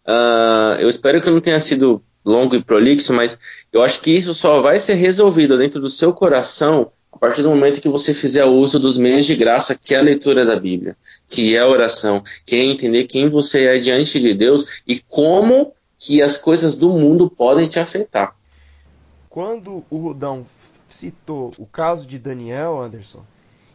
[0.08, 3.38] Uh, eu espero que eu não tenha sido longo e prolixo, mas
[3.74, 7.50] eu acho que isso só vai ser resolvido dentro do seu coração a partir do
[7.50, 10.98] momento que você fizer uso dos meios de graça, que é a leitura da Bíblia,
[11.30, 15.72] que é a oração, que é entender quem você é diante de Deus e como
[15.98, 18.36] que as coisas do mundo podem te afetar.
[19.30, 20.46] Quando o Rudão
[20.90, 23.24] citou o caso de Daniel Anderson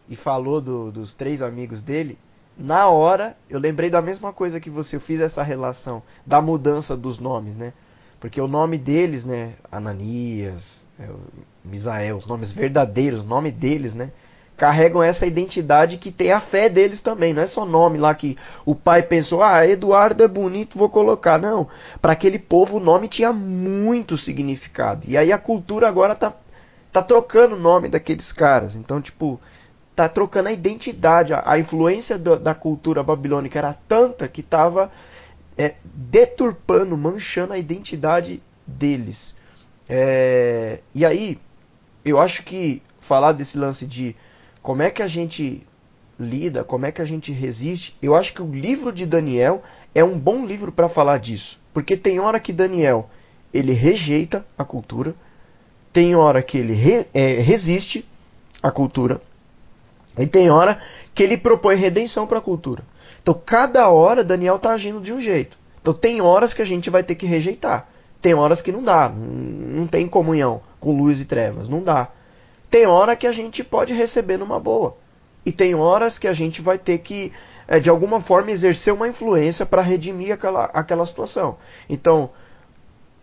[0.07, 2.19] e falou do, dos três amigos dele,
[2.59, 6.95] na hora eu lembrei da mesma coisa que você, eu fiz essa relação da mudança
[6.95, 7.73] dos nomes, né?
[8.21, 11.09] Porque o nome deles, né, Ananias, é,
[11.65, 14.11] Misael, os nomes verdadeiros, o nome deles, né?
[14.57, 17.33] Carregam essa identidade que tem a fé deles também.
[17.33, 21.39] Não é só nome lá que o pai pensou, ah, Eduardo é bonito, vou colocar.
[21.39, 21.69] Não.
[22.01, 25.07] Para aquele povo o nome tinha muito significado.
[25.09, 26.35] E aí a cultura agora tá,
[26.93, 28.77] tá trocando o nome daqueles caras.
[28.77, 29.41] Então, tipo,
[29.97, 31.33] tá trocando a identidade.
[31.33, 34.91] A, a influência do, da cultura babilônica era tanta que tava
[35.57, 39.35] é, deturpando, manchando a identidade deles.
[39.89, 41.39] É, e aí,
[42.05, 44.15] eu acho que falar desse lance de
[44.63, 45.67] como é que a gente
[46.19, 49.63] lida, como é que a gente resiste, eu acho que o livro de Daniel
[49.95, 51.59] é um bom livro para falar disso.
[51.73, 53.09] Porque tem hora que Daniel
[53.53, 55.15] ele rejeita a cultura,
[55.93, 58.05] tem hora que ele re, é, resiste
[58.63, 59.21] à cultura,
[60.19, 60.81] e tem hora
[61.15, 62.85] que ele propõe redenção para a cultura.
[63.23, 65.59] Então, cada hora Daniel está agindo de um jeito.
[65.81, 67.89] Então, tem horas que a gente vai ter que rejeitar
[68.21, 71.69] tem horas que não dá, não tem comunhão com luz e trevas.
[71.69, 72.09] Não dá.
[72.71, 74.97] Tem hora que a gente pode receber numa boa.
[75.45, 77.33] E tem horas que a gente vai ter que,
[77.69, 81.57] é, de alguma forma, exercer uma influência para redimir aquela, aquela situação.
[81.89, 82.31] Então,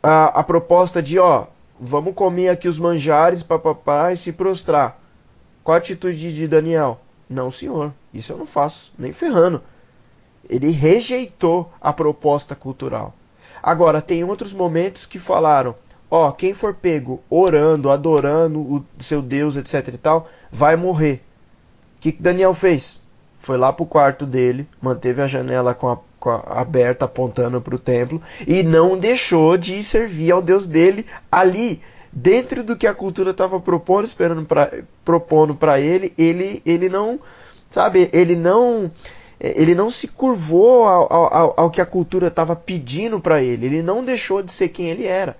[0.02, 1.48] a, a proposta de, ó,
[1.80, 5.00] vamos comer aqui os manjares, papapá, e se prostrar.
[5.64, 7.00] Qual a atitude de Daniel?
[7.30, 9.62] Não, senhor, isso eu não faço, nem ferrando.
[10.50, 13.14] Ele rejeitou a proposta cultural.
[13.62, 15.76] Agora, tem outros momentos que falaram:
[16.10, 21.22] ó, quem for pego orando, adorando o seu Deus, etc e tal, vai morrer.
[21.98, 23.02] O que, que Daniel fez?
[23.40, 27.76] Foi lá pro quarto dele, manteve a janela com a, com a aberta apontando para
[27.76, 32.94] o templo e não deixou de servir ao Deus dele ali dentro do que a
[32.94, 34.72] cultura estava propondo, esperando pra,
[35.06, 37.20] propondo para ele, ele, ele não,
[37.70, 38.92] sabe, ele não,
[39.40, 43.82] ele não se curvou ao, ao, ao que a cultura estava pedindo para ele, ele
[43.84, 45.38] não deixou de ser quem ele era.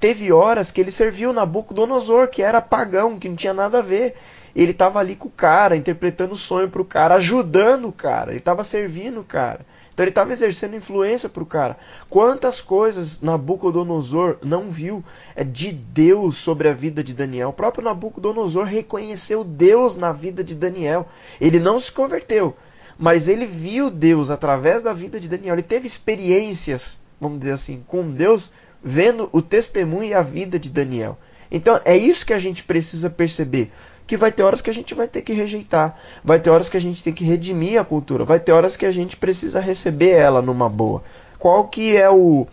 [0.00, 4.16] Teve horas que ele serviu Nabucodonosor, que era pagão, que não tinha nada a ver.
[4.56, 8.30] Ele estava ali com o cara, interpretando o sonho para o cara, ajudando o cara,
[8.30, 9.60] ele estava servindo o cara.
[9.92, 11.76] Então ele estava exercendo influência para o cara.
[12.08, 15.04] Quantas coisas Nabucodonosor não viu
[15.36, 17.50] é de Deus sobre a vida de Daniel?
[17.50, 21.06] O próprio Nabucodonosor reconheceu Deus na vida de Daniel.
[21.38, 22.56] Ele não se converteu,
[22.98, 25.54] mas ele viu Deus através da vida de Daniel.
[25.54, 28.50] Ele teve experiências, vamos dizer assim, com Deus,
[28.82, 31.18] vendo o testemunho e a vida de Daniel.
[31.50, 33.72] Então é isso que a gente precisa perceber
[34.06, 36.76] que vai ter horas que a gente vai ter que rejeitar, vai ter horas que
[36.76, 40.10] a gente tem que redimir a cultura, vai ter horas que a gente precisa receber
[40.10, 41.04] ela numa boa.
[41.38, 42.48] Qual que é o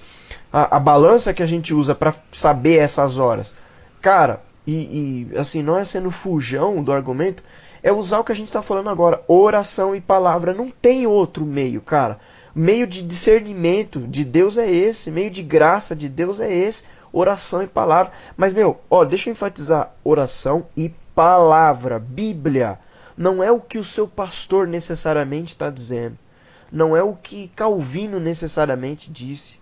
[0.54, 3.56] a, a balança que a gente usa para saber essas horas?
[4.00, 7.42] Cara, e, e, assim, não é sendo fujão do argumento,
[7.82, 11.44] é usar o que a gente está falando agora, oração e palavra, não tem outro
[11.44, 12.20] meio, cara.
[12.60, 17.62] Meio de discernimento de Deus é esse, meio de graça de Deus é esse, oração
[17.62, 18.12] e palavra.
[18.36, 22.80] Mas meu, ó, deixa eu enfatizar oração e palavra, Bíblia,
[23.16, 26.18] não é o que o seu pastor necessariamente está dizendo.
[26.72, 29.60] Não é o que Calvino necessariamente disse.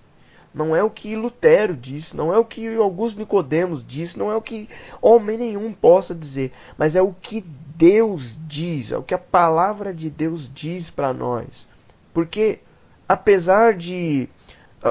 [0.54, 4.38] Não é o que Lutero disse, não é o que Augusto Nicodemos disse, não é
[4.38, 4.70] o que
[5.02, 7.42] homem nenhum possa dizer, mas é o que
[7.76, 11.68] Deus diz, é o que a palavra de Deus diz para nós.
[12.14, 12.60] Porque
[13.08, 14.30] apesar de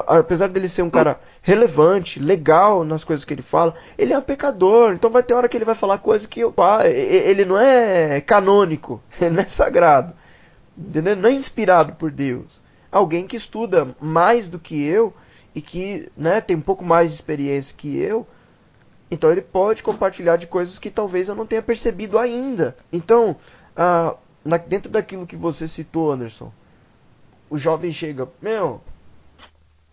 [0.07, 4.23] apesar dele ser um cara relevante, legal nas coisas que ele fala, ele é um
[4.23, 4.93] pecador.
[4.93, 9.31] Então vai ter hora que ele vai falar coisas que ele não é canônico, ele
[9.37, 10.15] não é sagrado,
[10.77, 11.17] entendeu?
[11.17, 12.61] não é inspirado por Deus.
[12.91, 15.13] Alguém que estuda mais do que eu
[15.55, 18.27] e que né, tem um pouco mais de experiência que eu,
[19.11, 22.77] então ele pode compartilhar de coisas que talvez eu não tenha percebido ainda.
[22.93, 23.37] Então,
[23.77, 24.17] ah,
[24.67, 26.53] dentro daquilo que você citou, Anderson,
[27.55, 28.81] o jovem chega, meu,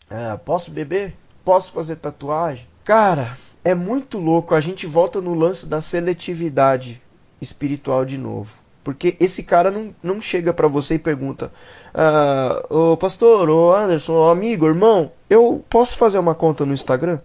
[0.10, 1.13] é, posso beber?
[1.45, 2.67] Posso fazer tatuagem?
[2.84, 4.56] Cara, é muito louco.
[4.56, 7.00] A gente volta no lance da seletividade
[7.39, 8.50] espiritual de novo.
[8.84, 11.52] Porque esse cara não, não chega para você e pergunta:
[11.93, 17.19] ah, Ô pastor, ô Anderson, ô amigo, irmão, eu posso fazer uma conta no Instagram?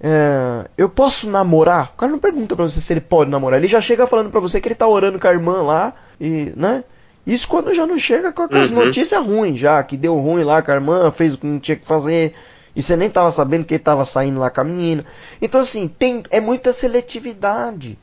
[0.00, 1.90] É, eu posso namorar?
[1.94, 3.58] O cara não pergunta pra você se ele pode namorar.
[3.58, 5.94] Ele já chega falando pra você que ele tá orando com a irmã lá.
[6.20, 6.84] E, né?
[7.30, 8.86] Isso quando já não chega com as uhum.
[8.86, 11.76] notícias ruins, já, que deu ruim lá com a irmã, fez o que não tinha
[11.76, 12.34] que fazer,
[12.74, 15.04] e você nem tava sabendo que ele tava saindo lá com a menina.
[15.40, 17.96] Então, assim, tem, é muita seletividade.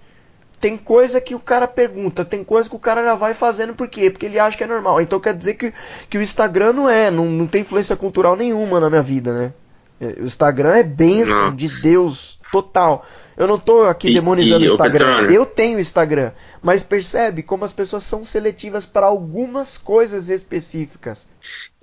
[0.62, 3.90] Tem coisa que o cara pergunta, tem coisa que o cara já vai fazendo, por
[3.90, 4.10] quê?
[4.10, 5.02] Porque ele acha que é normal.
[5.02, 5.74] Então quer dizer que,
[6.10, 9.54] que o Instagram não é, não, não tem influência cultural nenhuma na minha vida, né?
[10.00, 13.06] É, o Instagram é bênção de Deus total.
[13.38, 15.32] Eu não estou aqui demonizando e, o Instagram.
[15.32, 16.32] Eu tenho Instagram.
[16.60, 21.28] Mas percebe como as pessoas são seletivas para algumas coisas específicas.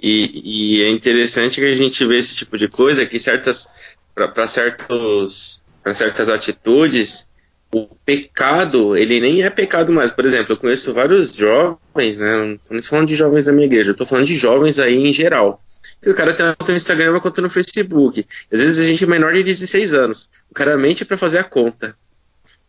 [0.02, 3.96] E, e, é interessante que a gente vê esse tipo de coisa, que certas.
[4.12, 5.62] para certos.
[5.80, 7.28] para certas atitudes,
[7.72, 10.10] o pecado, ele nem é pecado mais.
[10.10, 12.36] Por exemplo, eu conheço vários jovens, né?
[12.36, 15.06] Não estou nem falando de jovens da minha igreja, eu tô falando de jovens aí
[15.06, 15.62] em geral
[16.10, 18.26] o cara tem uma conta no Instagram e uma conta no Facebook.
[18.52, 20.30] Às vezes a gente é menor de 16 anos.
[20.50, 21.96] O cara mente para fazer a conta.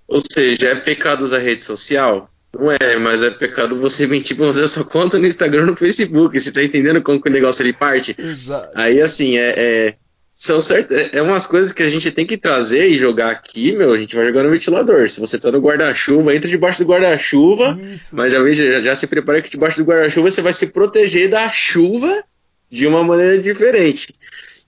[0.08, 2.30] Ou seja, é pecado usar rede social?
[2.54, 5.76] Não é, mas é pecado você mentir pra fazer a sua conta no Instagram no
[5.76, 6.40] Facebook.
[6.40, 8.16] Você tá entendendo como que o negócio ele parte?
[8.18, 8.72] Exato.
[8.76, 9.96] Aí, assim, é, é
[10.38, 13.72] são certas, é, é umas coisas que a gente tem que trazer e jogar aqui,
[13.72, 15.10] meu, a gente vai jogar no ventilador.
[15.10, 17.80] Se você tá no guarda-chuva, entra debaixo do guarda-chuva,
[18.12, 21.50] mas já, já, já se prepara que debaixo do guarda-chuva você vai se proteger da
[21.50, 22.22] chuva
[22.70, 24.13] de uma maneira diferente.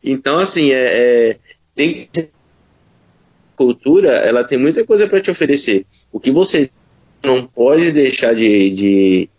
[0.03, 1.37] Então, assim, é, é
[1.73, 2.09] tem
[3.55, 5.85] cultura, ela tem muita coisa para te oferecer.
[6.11, 6.69] O que você
[7.23, 9.29] não pode deixar de, de,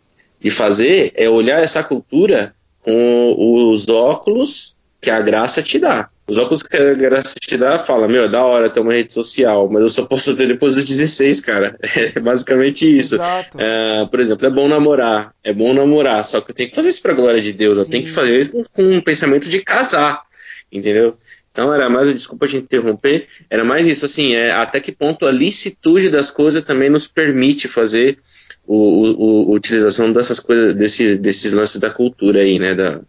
[0.40, 6.08] de fazer é olhar essa cultura com os óculos que a graça te dá.
[6.26, 9.14] Os óculos que a graça te dá, fala, meu, é da hora ter uma rede
[9.14, 11.78] social, mas eu só posso ter depois dos 16, cara.
[12.14, 13.18] É basicamente isso.
[13.56, 16.88] É, por exemplo, é bom namorar, é bom namorar, só que eu tenho que fazer
[16.90, 19.62] isso pra glória de Deus, eu tenho que fazer isso com, com um pensamento de
[19.62, 20.22] casar,
[20.70, 21.16] entendeu?
[21.50, 25.32] Então era mais, desculpa te interromper, era mais isso, assim, é, até que ponto a
[25.32, 28.18] licitude das coisas também nos permite fazer
[28.66, 33.00] o, o, o utilização dessas coisas, desses, desses lances da cultura aí, né, da,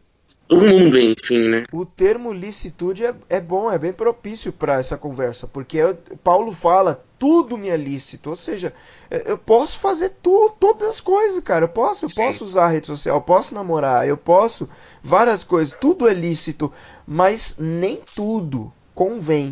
[0.49, 1.63] do mundo, enfim, né?
[1.71, 6.51] O termo licitude é, é bom, é bem propício para essa conversa, porque eu, Paulo
[6.53, 8.73] fala tudo me é lícito, ou seja,
[9.11, 11.65] eu posso fazer tu, todas as coisas, cara.
[11.65, 14.67] Eu posso, eu posso usar a rede social, eu posso namorar, eu posso
[15.03, 16.73] várias coisas, tudo é lícito,
[17.05, 19.51] mas nem tudo convém.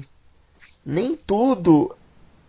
[0.84, 1.96] Nem tudo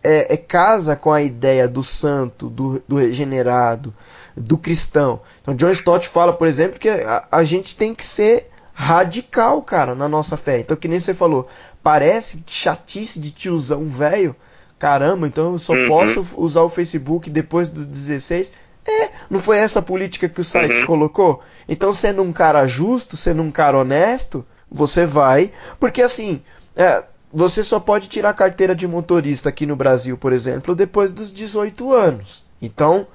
[0.01, 3.93] é, é casa com a ideia do santo, do, do regenerado,
[4.39, 5.19] do cristão.
[5.41, 9.93] Então, John Stott fala, por exemplo, que a, a, gente tem que ser radical, cara,
[9.93, 10.59] na nossa fé.
[10.59, 11.47] Então, que nem você falou,
[11.83, 14.35] parece chatice de tiozão velho.
[14.79, 15.87] Caramba, então eu só uhum.
[15.89, 18.53] posso usar o Facebook depois dos 16.
[18.85, 20.85] É, não foi essa política que o site uhum.
[20.85, 21.43] colocou?
[21.67, 25.51] Então, sendo um cara justo, sendo um cara honesto, você vai.
[25.77, 26.41] Porque assim,
[26.77, 31.29] é, você só pode tirar carteira de motorista aqui no Brasil, por exemplo, depois dos
[31.29, 32.45] 18 anos.
[32.61, 33.05] Então,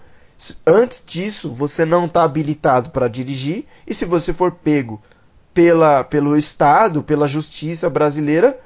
[0.66, 5.03] Antes disso, você não está habilitado para dirigir, e se você for pego
[5.53, 8.59] pela, pelo Estado, pela justiça brasileira,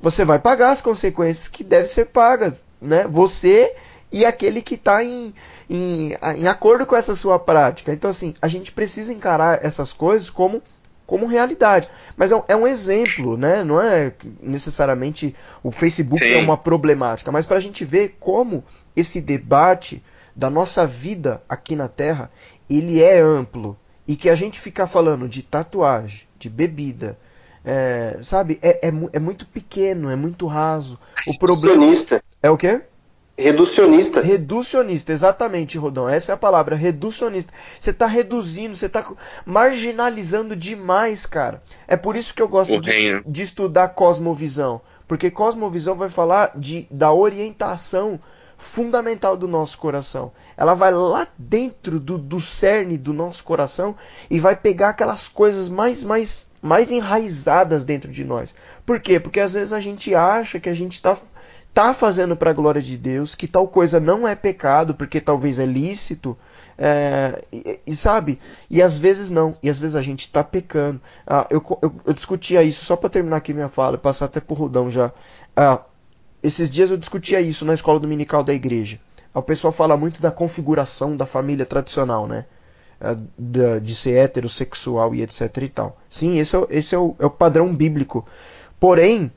[0.00, 2.54] você vai pagar as consequências que devem ser pagas.
[2.80, 3.06] Né?
[3.08, 3.74] Você
[4.12, 5.34] e aquele que está em,
[5.68, 7.92] em, em acordo com essa sua prática.
[7.92, 10.62] Então, assim, a gente precisa encarar essas coisas como,
[11.06, 11.88] como realidade.
[12.16, 13.64] Mas é um, é um exemplo, né?
[13.64, 16.34] não é necessariamente o Facebook é Sim.
[16.34, 18.62] é uma problemática, mas para a gente ver como
[18.94, 20.02] esse debate
[20.36, 22.30] da nossa vida aqui na Terra,
[22.68, 23.76] ele é amplo.
[24.06, 27.18] E que a gente ficar falando de tatuagem, de bebida,
[27.64, 30.96] é, sabe, é, é, é, muito pequeno, é muito raso.
[31.26, 31.84] O problema
[32.40, 32.82] é o quê?
[33.36, 34.20] Reducionista.
[34.20, 36.08] Reducionista, exatamente, Rodão.
[36.08, 37.52] Essa é a palavra, reducionista.
[37.80, 39.12] Você está reduzindo, você está
[39.44, 41.62] marginalizando demais, cara.
[41.88, 44.80] É por isso que eu gosto de, de, estudar cosmovisão.
[45.08, 48.20] Porque cosmovisão vai falar de, da orientação
[48.58, 50.32] fundamental do nosso coração.
[50.56, 53.94] Ela vai lá dentro do, do cerne do nosso coração
[54.30, 58.54] e vai pegar aquelas coisas mais, mais, mais enraizadas dentro de nós.
[58.84, 59.20] Por quê?
[59.20, 61.16] Porque às vezes a gente acha que a gente está
[61.72, 65.58] tá fazendo para a glória de Deus, que tal coisa não é pecado, porque talvez
[65.58, 66.36] é lícito,
[66.78, 68.38] é, e, e, sabe?
[68.70, 71.00] E às vezes não, e às vezes a gente está pecando.
[71.26, 74.56] Ah, eu, eu, eu, discutia isso, só para terminar aqui minha fala, passar até por
[74.56, 75.12] Rudão já.
[75.54, 75.80] Ah,
[76.46, 79.00] esses dias eu discutia isso na escola dominical da igreja.
[79.34, 82.46] O pessoal fala muito da configuração da família tradicional, né?
[82.98, 83.14] É,
[83.78, 85.98] de ser heterossexual e etc e tal.
[86.08, 88.26] Sim, esse, é, esse é, o, é o padrão bíblico.
[88.80, 89.30] Porém,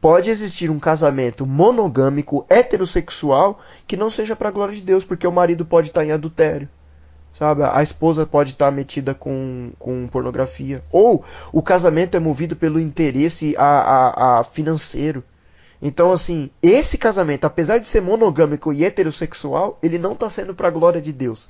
[0.00, 5.26] pode existir um casamento monogâmico heterossexual que não seja para a glória de Deus, porque
[5.26, 6.68] o marido pode estar em adultério.
[7.32, 7.62] Sabe?
[7.62, 10.82] A esposa pode estar metida com, com pornografia.
[10.90, 15.22] Ou o casamento é movido pelo interesse a, a, a financeiro.
[15.84, 20.68] Então, assim, esse casamento, apesar de ser monogâmico e heterossexual, ele não está sendo para
[20.68, 21.48] a glória de Deus.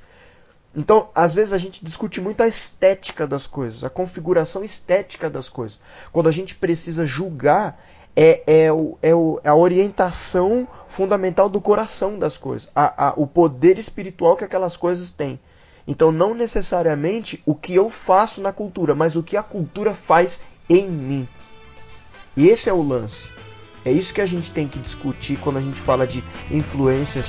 [0.75, 5.51] Então, às vezes a gente discute muito a estética das coisas, a configuração estética das
[5.51, 5.79] coisas.
[6.11, 7.79] Quando a gente precisa julgar,
[8.17, 13.13] é, é, o, é, o, é a orientação fundamental do coração das coisas, a, a,
[13.17, 15.39] o poder espiritual que aquelas coisas têm.
[15.87, 20.41] Então, não necessariamente o que eu faço na cultura, mas o que a cultura faz
[20.71, 21.29] em mim.
[22.35, 23.29] E esse é o lance.
[23.85, 26.23] É isso que a gente tem que discutir quando a gente fala de
[26.53, 27.27] influências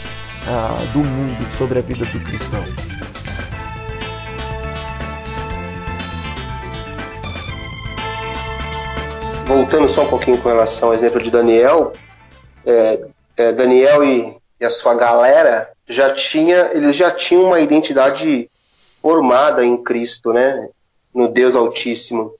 [0.47, 2.63] ah, do mundo sobre a vida do cristão.
[9.47, 11.93] Voltando só um pouquinho com relação ao exemplo de Daniel,
[12.65, 13.03] é,
[13.35, 18.49] é, Daniel e, e a sua galera já tinha, eles já tinham uma identidade
[19.01, 20.69] formada em Cristo, né?
[21.13, 22.33] No Deus Altíssimo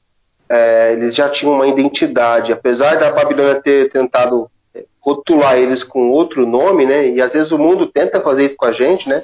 [0.50, 6.10] é, eles já tinham uma identidade, apesar da Babilônia ter tentado é, rotular eles com
[6.10, 7.10] outro nome, né?
[7.10, 9.24] E às vezes o mundo tenta fazer isso com a gente, né?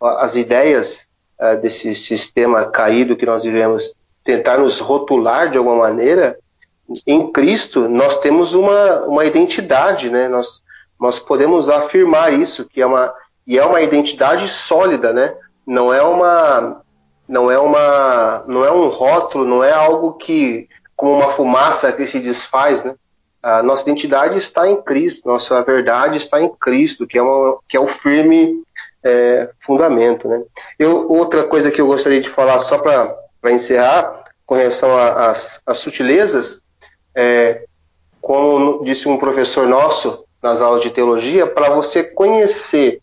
[0.00, 1.06] As ideias
[1.38, 3.94] é, desse sistema caído que nós vivemos
[4.24, 6.38] tentar nos rotular de alguma maneira.
[7.06, 10.28] Em Cristo nós temos uma, uma identidade, né?
[10.28, 10.62] Nós
[10.98, 13.14] nós podemos afirmar isso que é uma
[13.46, 15.34] e é uma identidade sólida, né?
[15.66, 16.82] Não é uma
[17.28, 22.06] não é uma não é um rótulo, não é algo que como uma fumaça que
[22.06, 22.94] se desfaz, né?
[23.40, 27.76] A nossa identidade está em Cristo, nossa verdade está em Cristo, que é, uma, que
[27.76, 28.64] é o firme
[29.04, 30.42] é, fundamento, né?
[30.76, 36.60] Eu, outra coisa que eu gostaria de falar só para encerrar, com relação às sutilezas,
[37.14, 37.64] é,
[38.20, 43.00] como disse um professor nosso nas aulas de teologia, para você conhecer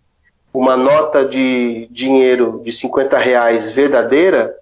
[0.58, 4.56] uma nota de dinheiro de 50 reais verdadeira,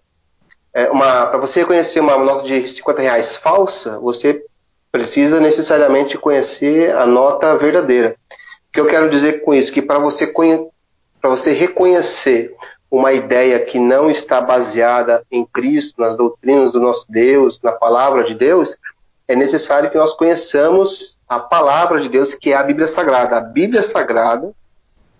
[0.73, 4.43] é, para você reconhecer uma nota de 50 reais falsa, você
[4.91, 8.15] precisa necessariamente conhecer a nota verdadeira.
[8.69, 9.71] O que eu quero dizer com isso?
[9.71, 10.31] Que para você,
[11.21, 12.55] você reconhecer
[12.89, 18.23] uma ideia que não está baseada em Cristo, nas doutrinas do nosso Deus, na palavra
[18.23, 18.75] de Deus,
[19.27, 23.37] é necessário que nós conheçamos a palavra de Deus, que é a Bíblia Sagrada.
[23.37, 24.53] A Bíblia Sagrada,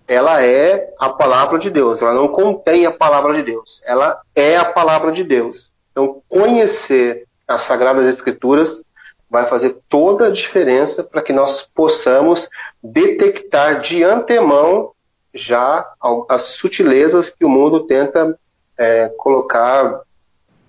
[0.06, 4.56] ela é a palavra de Deus, ela não contém a palavra de Deus, ela é
[4.56, 5.72] a palavra de Deus.
[5.92, 8.82] Então, conhecer as Sagradas Escrituras
[9.30, 12.48] vai fazer toda a diferença para que nós possamos
[12.82, 14.92] detectar de antemão
[15.32, 15.88] já
[16.28, 18.38] as sutilezas que o mundo tenta
[18.78, 20.02] é, colocar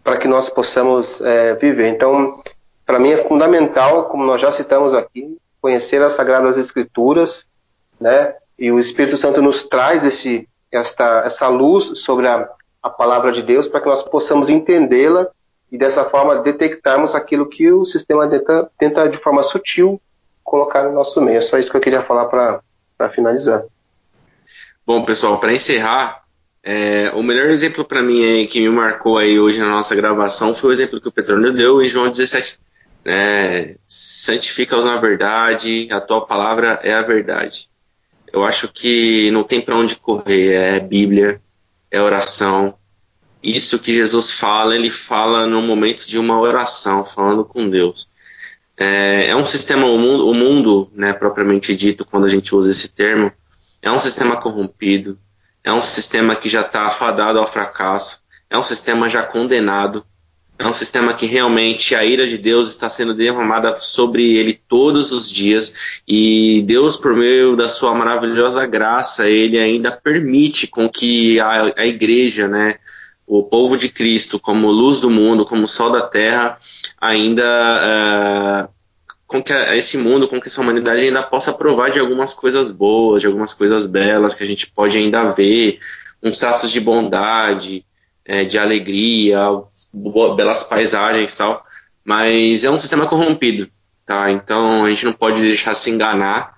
[0.03, 1.87] para que nós possamos é, viver.
[1.89, 2.41] Então,
[2.85, 7.45] para mim é fundamental, como nós já citamos aqui, conhecer as Sagradas Escrituras,
[7.99, 8.35] né?
[8.57, 12.47] E o Espírito Santo nos traz esse, esta, essa luz sobre a,
[12.81, 15.27] a palavra de Deus para que nós possamos entendê-la
[15.71, 19.99] e dessa forma detectarmos aquilo que o sistema tenta, tenta de forma sutil
[20.43, 21.39] colocar no nosso meio.
[21.39, 23.63] É só isso que eu queria falar para finalizar.
[24.85, 26.23] Bom, pessoal, para encerrar,
[26.63, 30.53] é, o melhor exemplo para mim aí, que me marcou aí hoje na nossa gravação
[30.53, 32.59] foi o exemplo que o Petrônio deu em João 17
[33.05, 37.69] é, santifica-os na verdade, a tua palavra é a verdade.
[38.35, 41.41] Eu acho que não tem para onde correr, é Bíblia,
[41.89, 42.77] é oração.
[43.41, 48.09] Isso que Jesus fala, ele fala no momento de uma oração, falando com Deus.
[48.75, 52.71] É, é um sistema, o mundo, o mundo né, propriamente dito, quando a gente usa
[52.71, 53.31] esse termo,
[53.81, 55.17] é um sistema corrompido,
[55.63, 58.19] é um sistema que já está afadado ao fracasso,
[58.49, 60.05] é um sistema já condenado,
[60.59, 65.11] é um sistema que realmente a ira de Deus está sendo derramada sobre ele todos
[65.11, 66.01] os dias.
[66.07, 71.85] E Deus, por meio da sua maravilhosa graça, ele ainda permite com que a, a
[71.85, 72.75] igreja, né,
[73.27, 76.57] o povo de Cristo, como luz do mundo, como sol da terra,
[76.99, 78.69] ainda uh,
[79.27, 83.21] com que esse mundo, com que essa humanidade ainda possa provar de algumas coisas boas,
[83.21, 85.79] de algumas coisas belas que a gente pode ainda ver,
[86.21, 87.85] uns traços de bondade,
[88.23, 89.39] é, de alegria,
[90.35, 91.63] belas paisagens e tal,
[92.03, 93.69] mas é um sistema corrompido,
[94.05, 94.31] tá?
[94.31, 96.55] Então a gente não pode deixar se enganar.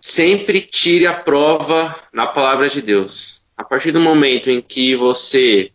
[0.00, 3.42] Sempre tire a prova na palavra de Deus.
[3.56, 5.72] A partir do momento em que você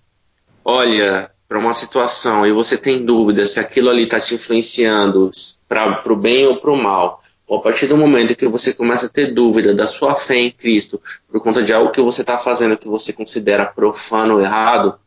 [0.63, 5.29] olha para uma situação e você tem dúvida se aquilo ali está te influenciando
[5.67, 9.05] para o bem ou para o mal, ou a partir do momento que você começa
[9.05, 12.37] a ter dúvida da sua fé em Cristo por conta de algo que você está
[12.37, 14.97] fazendo que você considera profano ou errado,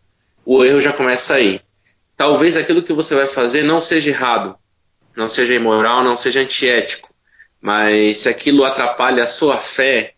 [0.45, 1.61] o erro já começa aí.
[2.16, 4.55] Talvez aquilo que você vai fazer não seja errado,
[5.17, 7.12] não seja imoral, não seja antiético,
[7.61, 10.14] mas se aquilo atrapalha a sua fé,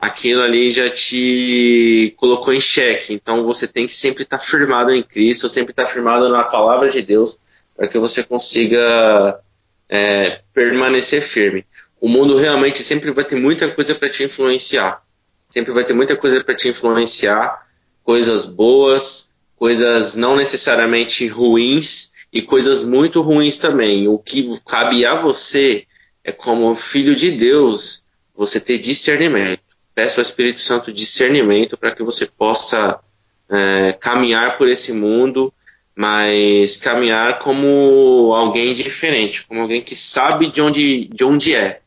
[0.00, 3.12] aquilo ali já te colocou em xeque.
[3.12, 7.02] Então você tem que sempre estar firmado em Cristo, sempre estar firmado na palavra de
[7.02, 7.38] Deus,
[7.76, 9.38] para que você consiga
[9.88, 11.64] é, permanecer firme.
[12.00, 15.02] O mundo realmente sempre vai ter muita coisa para te influenciar.
[15.50, 17.66] Sempre vai ter muita coisa para te influenciar,
[18.02, 24.08] coisas boas, coisas não necessariamente ruins e coisas muito ruins também.
[24.08, 25.86] O que cabe a você
[26.22, 28.04] é como filho de Deus,
[28.36, 29.62] você ter discernimento.
[29.94, 33.00] Peço ao Espírito Santo discernimento para que você possa
[33.48, 35.52] é, caminhar por esse mundo,
[35.96, 41.80] mas caminhar como alguém diferente, como alguém que sabe de onde, de onde é.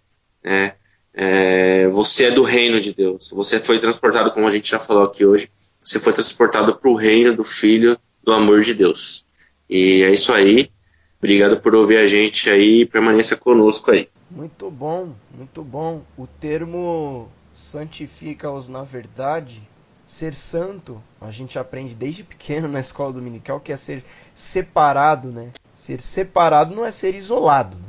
[0.44, 0.74] Né?
[1.14, 3.30] É, você é do reino de Deus.
[3.32, 6.96] Você foi transportado, como a gente já falou aqui hoje, você foi transportado para o
[6.96, 9.26] reino do Filho do amor de Deus.
[9.72, 10.70] E é isso aí.
[11.18, 14.10] Obrigado por ouvir a gente aí e permaneça conosco aí.
[14.30, 16.02] Muito bom, muito bom.
[16.18, 19.62] O termo santifica-os na verdade,
[20.06, 24.04] ser santo, a gente aprende desde pequeno na escola dominical que é ser
[24.36, 25.52] separado, né?
[25.74, 27.78] Ser separado não é ser isolado.
[27.78, 27.88] Né?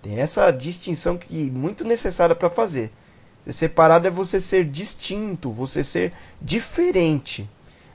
[0.00, 2.90] Tem essa distinção que é muito necessária para fazer.
[3.44, 7.46] Ser separado é você ser distinto, você ser diferente.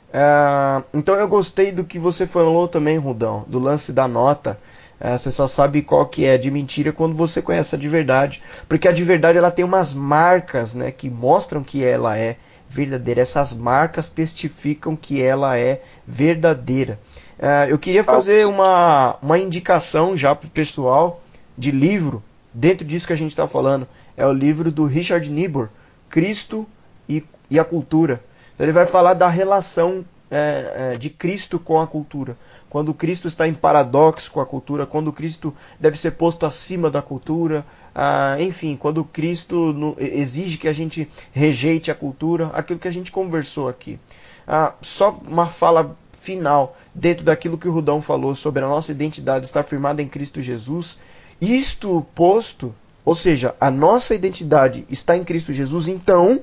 [0.10, 4.60] Uh, então eu gostei do que você falou também, Rudão, do lance da nota.
[5.00, 8.42] Uh, você só sabe qual que é de mentira quando você conhece a de verdade,
[8.68, 12.38] porque a de verdade ela tem umas marcas, né, que mostram que ela é
[12.70, 13.22] verdadeira.
[13.22, 17.00] Essas marcas testificam que ela é verdadeira.
[17.38, 21.22] Uh, eu queria fazer uma, uma indicação já para o pessoal
[21.58, 23.88] de livro dentro disso que a gente está falando
[24.18, 25.70] é o livro do Richard Niebuhr,
[26.10, 26.68] Cristo
[27.08, 28.24] e, e a Cultura.
[28.60, 32.38] Ele vai falar da relação é, é, de Cristo com a cultura.
[32.70, 37.02] Quando Cristo está em paradoxo com a cultura, quando Cristo deve ser posto acima da
[37.02, 42.88] cultura, ah, enfim, quando Cristo no, exige que a gente rejeite a cultura, aquilo que
[42.88, 43.98] a gente conversou aqui.
[44.46, 49.46] Ah, só uma fala final dentro daquilo que o Rudão falou sobre a nossa identidade
[49.46, 51.00] estar firmada em Cristo Jesus.
[51.40, 56.42] Isto posto, ou seja, a nossa identidade está em Cristo Jesus, então,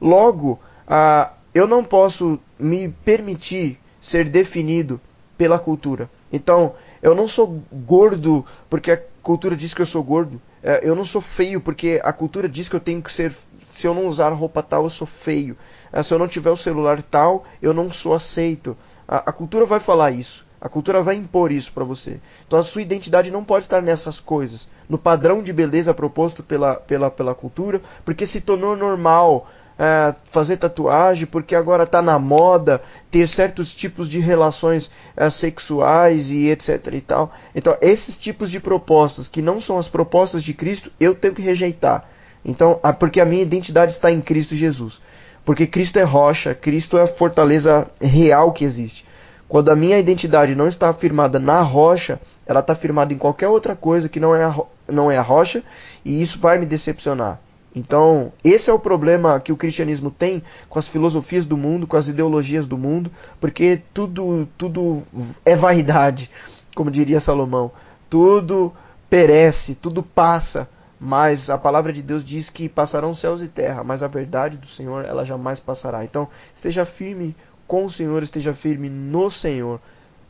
[0.00, 5.00] logo, ah, eu não posso me permitir ser definido
[5.36, 6.10] pela cultura.
[6.32, 10.40] Então, eu não sou gordo porque a cultura diz que eu sou gordo.
[10.62, 13.34] É, eu não sou feio porque a cultura diz que eu tenho que ser.
[13.70, 15.56] Se eu não usar roupa tal, eu sou feio.
[15.92, 18.76] É, se eu não tiver o celular tal, eu não sou aceito.
[19.06, 20.46] A, cultura vai falar isso.
[20.60, 22.20] A cultura vai impor isso para você.
[22.46, 26.76] Então a sua identidade não pode estar nessas coisas, no padrão de beleza proposto pela,
[26.76, 29.48] pela, pela cultura, porque se tornou normal
[29.78, 36.30] é, fazer tatuagem, porque agora está na moda ter certos tipos de relações é, sexuais
[36.30, 37.32] e etc e tal.
[37.54, 41.42] Então esses tipos de propostas que não são as propostas de Cristo, eu tenho que
[41.42, 42.08] rejeitar.
[42.44, 45.00] Então, porque a minha identidade está em Cristo Jesus.
[45.44, 49.04] Porque Cristo é rocha, Cristo é a fortaleza real que existe.
[49.48, 53.76] Quando a minha identidade não está firmada na rocha, ela está firmada em qualquer outra
[53.76, 54.54] coisa que não é, a,
[54.88, 55.62] não é a rocha,
[56.04, 57.38] e isso vai me decepcionar.
[57.74, 61.96] Então, esse é o problema que o cristianismo tem com as filosofias do mundo, com
[61.96, 63.10] as ideologias do mundo,
[63.40, 65.02] porque tudo, tudo
[65.44, 66.30] é vaidade,
[66.74, 67.70] como diria Salomão.
[68.10, 68.72] Tudo
[69.08, 70.68] perece, tudo passa,
[71.00, 74.66] mas a palavra de Deus diz que passarão céus e terra, mas a verdade do
[74.66, 76.04] Senhor ela jamais passará.
[76.04, 77.34] Então, esteja firme
[77.66, 79.80] com o Senhor, esteja firme no Senhor.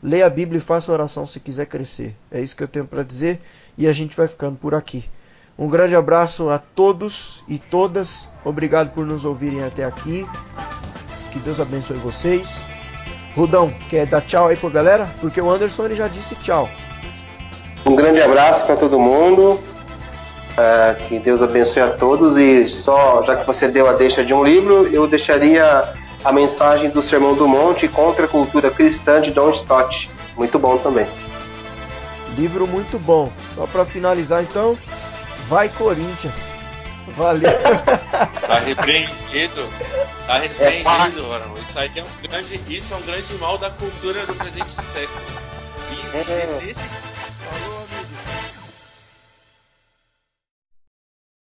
[0.01, 2.15] Leia a Bíblia e faça oração se quiser crescer.
[2.31, 3.41] É isso que eu tenho para dizer
[3.77, 5.09] e a gente vai ficando por aqui.
[5.57, 8.27] Um grande abraço a todos e todas.
[8.43, 10.27] Obrigado por nos ouvirem até aqui.
[11.31, 12.61] Que Deus abençoe vocês.
[13.35, 15.09] Rudão, quer dar tchau aí pra galera?
[15.19, 16.69] Porque o Anderson ele já disse tchau.
[17.85, 19.59] Um grande abraço para todo mundo.
[20.53, 22.37] Uh, que Deus abençoe a todos.
[22.37, 25.81] E só, já que você deu a deixa de um livro, eu deixaria
[26.23, 30.09] a mensagem do Sermão do Monte contra a cultura cristã de Don Stott.
[30.37, 31.05] Muito bom também.
[32.37, 33.31] Livro muito bom.
[33.55, 34.77] Só para finalizar então,
[35.47, 36.35] Vai Corinthians.
[37.17, 37.51] Valeu.
[38.47, 39.69] Tá repreendido.
[40.27, 41.57] Tá repreendido, mano.
[41.61, 45.21] Isso aí é um grande, isso é um grande mal da cultura do presente século.
[45.91, 47.02] E, é.